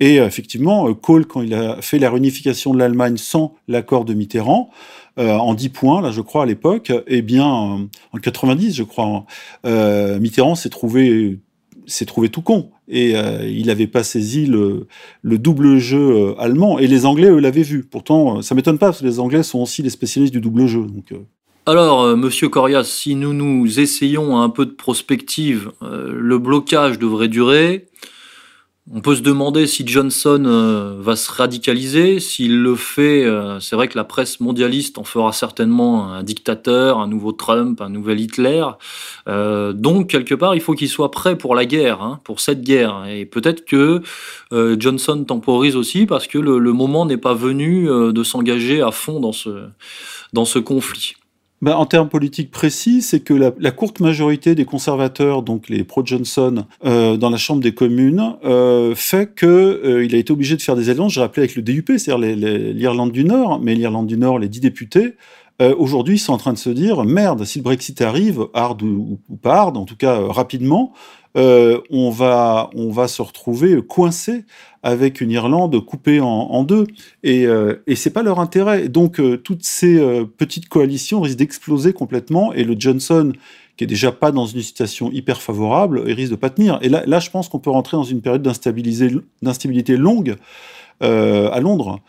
Et 0.01 0.21
euh, 0.21 0.27
effectivement, 0.27 0.89
euh, 0.89 0.95
Kohl, 0.95 1.27
quand 1.27 1.43
il 1.43 1.55
a 1.55 1.81
fait 1.81 1.99
la 1.99 2.11
réunification 2.11 2.75
de 2.75 2.79
l'Allemagne 2.79 3.17
sans 3.17 3.55
l'accord 3.69 4.05
de 4.05 4.15
Mitterrand, 4.15 4.71
euh, 5.19 5.33
en 5.33 5.55
10 5.55 5.71
points, 5.71 6.03
là, 6.03 6.11
je 6.11 6.21
crois, 6.21 6.43
à 6.43 6.47
l'époque, 6.47 6.93
eh 7.07 7.23
bien, 7.23 7.47
en 7.47 8.19
90, 8.21 8.75
je 8.75 8.83
crois, 8.83 9.25
euh, 9.65 10.19
Mitterrand 10.19 10.55
s'est 10.55 10.69
trouvé, 10.69 11.41
s'est 11.87 12.05
trouvé 12.05 12.29
tout 12.29 12.43
con. 12.43 12.71
Et 12.89 13.15
il 13.49 13.67
n'avait 13.67 13.89
pas 13.89 14.05
saisi 14.05 14.47
le, 14.47 14.87
le, 15.23 15.39
double 15.39 15.79
jeu 15.79 16.37
allemand. 16.39 16.79
Et 16.79 16.87
les 16.87 17.05
Anglais, 17.05 17.29
eux, 17.29 17.41
l'avaient 17.41 17.65
vu. 17.65 17.83
Pourtant, 17.83 18.43
ça 18.43 18.55
m'étonne 18.55 18.79
pas, 18.79 18.87
parce 18.87 19.01
que 19.01 19.07
les 19.07 19.19
Anglais 19.19 19.43
sont 19.43 19.59
aussi 19.59 19.83
les 19.83 19.91
spécialistes 19.91 20.33
du 20.33 20.41
double 20.41 20.69
jeu. 20.69 20.83
Donc, 20.83 21.13
alors, 21.69 22.17
Monsieur 22.17 22.49
Corias, 22.49 22.85
si 22.85 23.17
nous 23.17 23.33
nous 23.33 23.81
essayons 23.81 24.41
un 24.41 24.51
peu 24.51 24.67
de 24.67 24.71
prospective, 24.71 25.73
le 25.81 26.39
blocage 26.39 27.01
devrait 27.01 27.27
durer. 27.27 27.89
On 28.95 29.01
peut 29.01 29.17
se 29.17 29.21
demander 29.21 29.67
si 29.67 29.85
Johnson 29.85 30.45
euh, 30.47 30.97
va 31.01 31.17
se 31.17 31.33
radicaliser. 31.33 32.21
S'il 32.21 32.63
le 32.63 32.77
fait, 32.77 33.25
euh, 33.25 33.59
c'est 33.59 33.75
vrai 33.75 33.89
que 33.89 33.99
la 33.99 34.05
presse 34.05 34.39
mondialiste 34.39 34.97
en 34.99 35.03
fera 35.03 35.33
certainement 35.33 36.13
un 36.13 36.23
dictateur, 36.23 37.01
un 37.01 37.09
nouveau 37.09 37.33
Trump, 37.33 37.81
un 37.81 37.89
nouvel 37.89 38.21
Hitler. 38.21 38.65
Euh, 39.27 39.73
donc, 39.73 40.09
quelque 40.09 40.37
part, 40.37 40.55
il 40.55 40.61
faut 40.61 40.75
qu'il 40.75 40.89
soit 40.89 41.11
prêt 41.11 41.37
pour 41.37 41.57
la 41.57 41.67
guerre, 41.67 42.01
hein, 42.01 42.21
pour 42.23 42.39
cette 42.39 42.63
guerre. 42.63 43.07
Et 43.09 43.27
peut-être 43.27 43.65
que 43.65 44.03
Johnson 44.53 45.25
temporise 45.27 45.75
aussi 45.75 46.07
parce 46.07 46.29
que 46.29 46.39
le, 46.39 46.73
moment 46.73 47.07
n'est 47.07 47.17
pas 47.17 47.35
venu 47.35 47.87
de 47.87 48.23
s'engager 48.23 48.83
à 48.83 48.93
fond 48.93 49.19
dans 49.19 49.33
ce, 49.33 49.67
dans 50.33 50.45
ce 50.45 50.61
conflit. 50.61 51.17
Ben, 51.63 51.75
en 51.75 51.87
termes 51.87 52.11
politiques 52.11 52.51
précis, 52.51 53.01
c'est 53.01 53.21
que 53.21 53.33
la, 53.33 53.71
courte 53.71 54.01
majorité 54.01 54.55
des 54.55 54.67
conservateurs, 54.67 55.43
donc 55.43 55.71
les 55.71 55.85
pro-Johnson, 55.85 56.67
euh, 56.85 57.17
dans 57.17 57.31
la 57.31 57.39
Chambre 57.39 57.63
des 57.63 57.73
communes, 57.73 58.35
euh, 58.45 58.95
fait 58.95 59.35
qu'il 59.35 59.49
euh, 59.49 60.07
a 60.13 60.17
été 60.17 60.33
obligé 60.33 60.55
de 60.57 60.63
faire 60.63 60.77
des 60.77 60.91
alliances, 60.91 61.15
j'ai 61.15 61.21
rappelé 61.21 61.45
avec 61.45 61.57
le 61.57 61.63
DUP, 61.63 61.93
c'est-à-dire 61.97 62.19
l'Irlande 62.19 63.11
du 63.11 63.25
Nord, 63.25 63.59
mais 63.63 63.75
l'Irlande 63.75 64.07
du 64.07 64.19
Nord, 64.19 64.39
les 64.39 64.49
dix 64.49 64.61
députés, 64.61 65.15
euh, 65.63 65.75
aujourd'hui, 65.79 66.19
sont 66.19 66.35
en 66.35 66.37
train 66.37 66.53
de 66.53 66.59
se 66.59 66.69
dire, 66.69 67.05
merde, 67.05 67.45
si 67.45 67.59
le 67.59 67.65
Brexit 67.65 68.03
arrive, 68.03 68.47
hard 68.53 68.83
ou, 68.83 69.19
ou 69.29 69.37
pas 69.37 69.55
hard, 69.55 69.77
en 69.79 69.87
tout 69.87 69.97
cas 69.97 70.21
euh, 70.21 70.27
rapidement, 70.27 70.93
euh, 71.37 71.81
on, 71.91 72.11
va, 72.11 72.71
on 72.75 72.91
va 72.91 73.09
se 73.09 73.23
retrouver 73.23 73.83
coincé 73.83 74.45
avec 74.87 75.21
une 75.21 75.33
Irlande 75.33 75.85
coupée 75.85 76.21
en, 76.21 76.63
deux. 76.63 76.87
Et, 77.25 77.45
euh, 77.45 77.83
et 77.89 77.97
c'est 77.97 78.11
pas 78.11 78.23
leur 78.23 78.39
intérêt. 78.39 78.89
Donc, 78.89 79.19
euh, 79.19 79.37
toutes 79.37 79.65
ces 79.65 79.99
euh, 79.99 80.25
petites 80.25 80.69
coalitions 80.69 81.21
risquent 81.21 81.39
d'exploser 81.39 81.93
complètement. 81.93 82.53
Et 82.53 82.63
le 82.63 82.77
Johnson, 82.79 83.33
qui 83.77 83.83
est 83.83 83.89
déjà 83.89 84.13
pas 84.13 84.31
dans 84.31 84.47
une 84.47 84.63
situation 84.63 85.11
hyper 85.11 85.43
favorable, 85.43 85.99
risque 85.99 86.31
de 86.31 86.37
pas 86.37 86.51
tenir. 86.51 86.79
Et 86.83 86.89
là, 86.89 87.19
je 87.19 87.31
pense 87.31 87.49
qu'on 87.49 87.59
peut 87.59 87.71
rentrer 87.71 87.97
dans 87.97 88.05
une 88.05 88.21
période 88.21 88.43
d'instabilité 88.43 89.97
longue 89.97 90.37
à 91.01 91.61
Londres. 91.61 92.01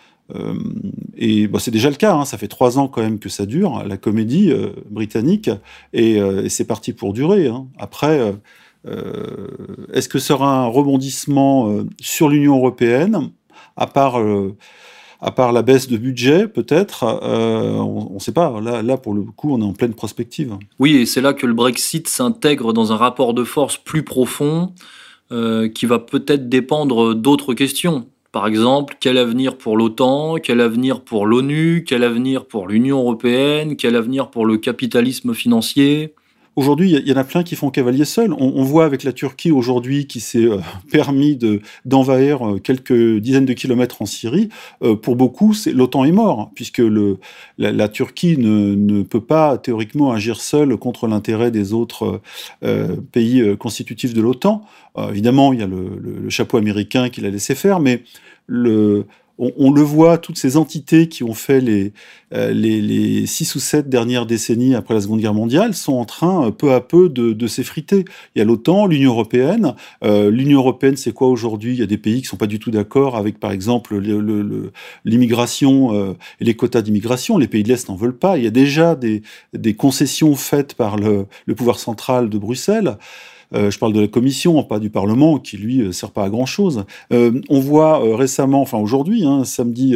Et 1.17 1.49
c'est 1.59 1.71
déjà 1.71 1.89
le 1.89 1.95
cas, 1.95 2.13
hein, 2.13 2.25
ça 2.25 2.37
fait 2.37 2.47
trois 2.47 2.77
ans 2.77 2.87
quand 2.87 3.01
même 3.01 3.17
que 3.17 3.27
ça 3.27 3.45
dure, 3.45 3.83
la 3.85 3.97
comédie 3.97 4.53
britannique, 4.89 5.49
et, 5.91 6.21
c'est 6.47 6.65
parti 6.65 6.93
pour 6.93 7.11
durer. 7.11 7.47
Hein. 7.47 7.67
Après, 7.77 8.33
est-ce 9.93 10.09
que 10.09 10.19
sera 10.19 10.63
un 10.63 10.67
rebondissement 10.67 11.69
euh, 11.69 11.83
sur 11.99 12.29
l'Union 12.29 12.57
européenne, 12.57 13.31
à 13.75 13.87
part 13.87 14.19
euh, 14.19 14.55
à 15.19 15.31
part 15.31 15.51
la 15.51 15.63
baisse 15.63 15.87
de 15.87 15.97
budget, 15.97 16.47
peut-être, 16.47 17.03
euh, 17.23 17.71
on 17.71 18.13
ne 18.13 18.19
sait 18.19 18.31
pas. 18.31 18.61
Là, 18.61 18.97
pour 18.97 19.13
le 19.13 19.23
coup, 19.23 19.51
on 19.51 19.61
est 19.61 19.65
en 19.65 19.73
pleine 19.73 19.93
prospective. 19.93 20.55
Oui, 20.79 20.95
et 20.97 21.05
c'est 21.05 21.21
là 21.21 21.33
que 21.33 21.47
le 21.47 21.53
Brexit 21.53 22.07
s'intègre 22.07 22.71
dans 22.71 22.91
un 22.91 22.97
rapport 22.97 23.33
de 23.33 23.43
force 23.43 23.77
plus 23.77 24.03
profond, 24.03 24.73
euh, 25.31 25.69
qui 25.69 25.85
va 25.85 25.99
peut-être 25.99 26.49
dépendre 26.49 27.15
d'autres 27.15 27.53
questions. 27.53 28.07
Par 28.31 28.45
exemple, 28.45 28.97
quel 28.99 29.17
avenir 29.17 29.57
pour 29.57 29.75
l'OTAN, 29.75 30.35
quel 30.35 30.61
avenir 30.61 31.01
pour 31.01 31.25
l'ONU, 31.25 31.83
quel 31.87 32.03
avenir 32.03 32.45
pour 32.45 32.67
l'Union 32.67 32.99
européenne, 32.99 33.75
quel 33.75 33.95
avenir 33.95 34.29
pour 34.29 34.45
le 34.45 34.57
capitalisme 34.57 35.33
financier? 35.33 36.13
Aujourd'hui, 36.57 36.89
il 36.89 37.07
y, 37.07 37.13
en 37.13 37.17
a 37.17 37.23
plein 37.23 37.43
qui 37.43 37.55
font 37.55 37.69
cavalier 37.69 38.03
seul. 38.03 38.33
On, 38.33 38.63
voit 38.63 38.85
avec 38.85 39.03
la 39.03 39.13
Turquie 39.13 39.51
aujourd'hui 39.51 40.07
qui 40.07 40.19
s'est 40.19 40.43
euh, 40.43 40.57
permis 40.91 41.35
de, 41.35 41.61
d'envahir 41.85 42.47
euh, 42.47 42.57
quelques 42.57 43.19
dizaines 43.19 43.45
de 43.45 43.53
kilomètres 43.53 44.01
en 44.01 44.07
Syrie. 44.07 44.49
Euh, 44.81 44.95
pour 44.95 45.15
beaucoup, 45.15 45.53
l'OTAN 45.71 46.05
est 46.05 46.11
mort, 46.11 46.49
puisque 46.55 46.81
la, 47.59 47.89
Turquie 47.89 48.37
ne, 48.39 49.03
peut 49.03 49.21
pas 49.21 49.59
théoriquement 49.59 50.11
agir 50.11 50.41
seule 50.41 50.75
contre 50.77 51.05
l'intérêt 51.05 51.51
des 51.51 51.73
autres 51.73 52.21
pays 53.11 53.55
constitutifs 53.57 54.15
de 54.15 54.21
l'OTAN. 54.21 54.63
Évidemment, 55.09 55.53
il 55.53 55.59
y 55.59 55.63
a 55.63 55.67
le, 55.67 55.99
le, 56.01 56.29
chapeau 56.29 56.57
américain 56.57 57.09
qui 57.09 57.21
l'a 57.21 57.29
laissé 57.29 57.53
faire, 57.53 57.79
mais 57.79 58.01
le, 58.47 59.05
on, 59.39 59.51
on, 59.57 59.71
le 59.71 59.81
voit, 59.81 60.17
toutes 60.17 60.37
ces 60.37 60.57
entités 60.57 61.07
qui 61.07 61.23
ont 61.23 61.33
fait 61.33 61.61
les, 61.61 61.93
euh, 62.33 62.51
les, 62.51 62.81
les, 62.81 63.25
six 63.25 63.55
ou 63.55 63.59
sept 63.59 63.89
dernières 63.89 64.25
décennies 64.25 64.75
après 64.75 64.93
la 64.93 65.01
Seconde 65.01 65.19
Guerre 65.21 65.33
mondiale 65.33 65.73
sont 65.73 65.93
en 65.93 66.05
train, 66.05 66.47
euh, 66.47 66.51
peu 66.51 66.73
à 66.73 66.81
peu, 66.81 67.09
de, 67.09 67.33
de 67.33 67.47
s'effriter. 67.47 68.05
Il 68.35 68.39
y 68.39 68.41
a 68.41 68.45
l'OTAN, 68.45 68.87
l'Union 68.87 69.11
européenne. 69.11 69.75
Euh, 70.03 70.29
L'Union 70.29 70.59
européenne, 70.59 70.97
c'est 70.97 71.13
quoi 71.13 71.27
aujourd'hui? 71.27 71.73
Il 71.73 71.79
y 71.79 71.83
a 71.83 71.87
des 71.87 71.97
pays 71.97 72.21
qui 72.21 72.27
sont 72.27 72.37
pas 72.37 72.47
du 72.47 72.59
tout 72.59 72.71
d'accord 72.71 73.15
avec, 73.15 73.39
par 73.39 73.51
exemple, 73.51 73.97
l'immigration 75.05 75.93
euh, 75.93 76.13
et 76.39 76.45
les 76.45 76.55
quotas 76.55 76.81
d'immigration. 76.81 77.37
Les 77.37 77.47
pays 77.47 77.63
de 77.63 77.69
l'Est 77.69 77.89
n'en 77.89 77.95
veulent 77.95 78.17
pas. 78.17 78.37
Il 78.37 78.43
y 78.43 78.47
a 78.47 78.51
déjà 78.51 78.95
des, 78.95 79.21
des 79.53 79.75
concessions 79.75 80.35
faites 80.35 80.73
par 80.73 80.97
le, 80.97 81.25
le 81.45 81.55
pouvoir 81.55 81.79
central 81.79 82.29
de 82.29 82.37
Bruxelles. 82.37 82.97
Euh, 83.53 83.71
je 83.71 83.79
parle 83.79 83.93
de 83.93 84.01
la 84.01 84.07
Commission, 84.07 84.61
pas 84.63 84.79
du 84.79 84.89
Parlement, 84.89 85.39
qui 85.39 85.57
lui 85.57 85.81
euh, 85.81 85.91
sert 85.91 86.11
pas 86.11 86.25
à 86.25 86.29
grand 86.29 86.45
chose. 86.45 86.85
Euh, 87.13 87.41
on 87.49 87.59
voit 87.59 88.15
récemment, 88.15 88.61
enfin 88.61 88.77
aujourd'hui, 88.77 89.25
hein, 89.25 89.43
samedi 89.45 89.95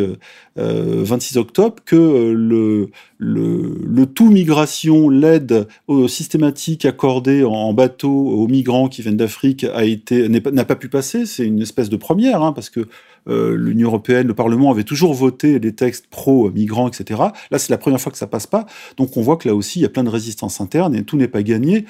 26 0.56 1.38
octobre, 1.38 1.76
que 1.86 1.96
le, 2.36 4.06
tout 4.06 4.30
migration, 4.30 5.10
l'aide 5.10 5.68
systématique 6.08 6.86
accordée 6.86 7.44
en, 7.44 7.74
bateau 7.74 8.12
aux 8.12 8.48
migrants 8.48 8.90
qui 8.90 9.02
viennent 9.02 9.18
d'Afrique 9.18 9.66
a 9.74 9.86
été 9.86 10.28
n'a 10.30 10.66
pas 10.66 10.76
pu 10.76 10.90
passer. 10.90 11.26
C'est 11.26 11.46
une 11.46 11.62
espèce 11.62 11.90
de 11.90 11.98
première, 11.98 12.42
hein, 12.42 12.54
parce 12.54 12.70
que 12.70 12.88
euh, 13.28 13.56
l'Union 13.56 13.90
européenne, 13.90 14.28
le 14.28 14.34
Parlement 14.34 14.72
avait 14.72 14.84
toujours 14.84 15.14
voté 15.14 15.60
des 15.60 15.74
textes 15.74 16.08
pro-migrants, 16.08 16.88
etc. 16.88 17.22
Là, 17.52 17.60
c'est 17.60 17.70
la 17.70 17.78
première 17.78 18.00
fois 18.02 18.12
que 18.12 18.18
ça 18.18 18.28
passe 18.28 18.48
pas. 18.48 18.66
Donc, 18.98 19.18
on 19.18 19.22
voit 19.22 19.38
que 19.38 19.48
là 19.48 19.56
aussi, 19.56 19.80
il 19.80 19.82
y 19.84 19.86
a 19.86 19.90
plein 19.90 20.04
de 20.04 20.10
résistances 20.10 20.62
internes 20.62 20.96
et 20.96 21.04
tout 21.04 21.18
n'est 21.18 21.28
pas 21.28 21.44
gagné. 21.44 21.86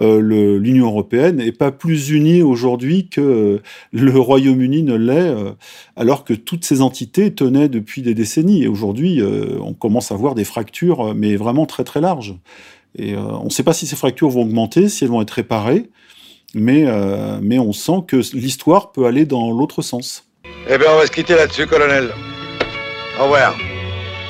Euh, 0.00 0.58
L'Union 0.58 0.86
européenne 0.86 1.36
n'est 1.36 1.52
pas 1.52 1.72
plus 1.72 2.10
unie 2.10 2.42
aujourd'hui 2.42 3.08
que 3.08 3.62
le 3.92 4.18
Royaume-Uni 4.18 4.82
ne 4.82 4.94
l'est, 4.94 5.28
euh, 5.28 5.52
alors 5.96 6.24
que 6.24 6.34
toutes 6.34 6.64
ces 6.64 6.82
entités 6.82 7.32
tenaient 7.34 7.70
depuis 7.70 8.02
des 8.02 8.14
décennies. 8.14 8.64
Et 8.64 8.68
aujourd'hui, 8.68 9.20
euh, 9.20 9.58
on 9.60 9.72
commence 9.72 10.12
à 10.12 10.16
voir 10.16 10.34
des 10.34 10.44
fractures, 10.44 11.14
mais 11.14 11.36
vraiment 11.36 11.66
très 11.66 11.84
très 11.84 12.00
larges. 12.00 12.34
Et 12.96 13.14
euh, 13.14 13.20
on 13.20 13.44
ne 13.44 13.50
sait 13.50 13.62
pas 13.62 13.72
si 13.72 13.86
ces 13.86 13.96
fractures 13.96 14.30
vont 14.30 14.42
augmenter, 14.42 14.88
si 14.88 15.04
elles 15.04 15.10
vont 15.10 15.22
être 15.22 15.30
réparées, 15.30 15.90
mais, 16.54 16.84
euh, 16.86 17.38
mais 17.42 17.58
on 17.58 17.72
sent 17.72 18.04
que 18.06 18.16
l'histoire 18.34 18.92
peut 18.92 19.06
aller 19.06 19.26
dans 19.26 19.52
l'autre 19.52 19.82
sens. 19.82 20.25
Eh 20.68 20.78
bien, 20.78 20.88
on 20.92 20.96
va 20.96 21.06
se 21.06 21.12
quitter 21.12 21.34
là-dessus, 21.34 21.66
colonel. 21.66 22.10
Au 23.18 23.24
revoir. 23.24 23.56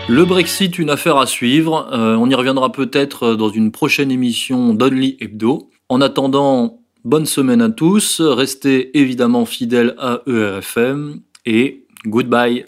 Le 0.09 0.25
Brexit, 0.25 0.79
une 0.79 0.91
affaire 0.91 1.17
à 1.17 1.27
suivre. 1.27 1.89
Euh, 1.93 2.15
on 2.17 2.31
y 2.31 2.35
reviendra 2.35 2.71
peut-être 2.71 3.35
dans 3.35 3.49
une 3.49 3.73
prochaine 3.73 4.11
émission 4.11 4.75
d'Only 4.75 5.17
Hebdo. 5.21 5.71
En 5.89 6.01
attendant, 6.01 6.81
bonne 7.05 7.27
semaine 7.27 7.63
à 7.63 7.71
tous. 7.71 8.21
Restez 8.21 8.97
évidemment 8.99 9.47
fidèles 9.47 9.95
à 9.99 10.23
ERFM 10.27 11.21
et 11.45 11.87
goodbye. 12.07 12.65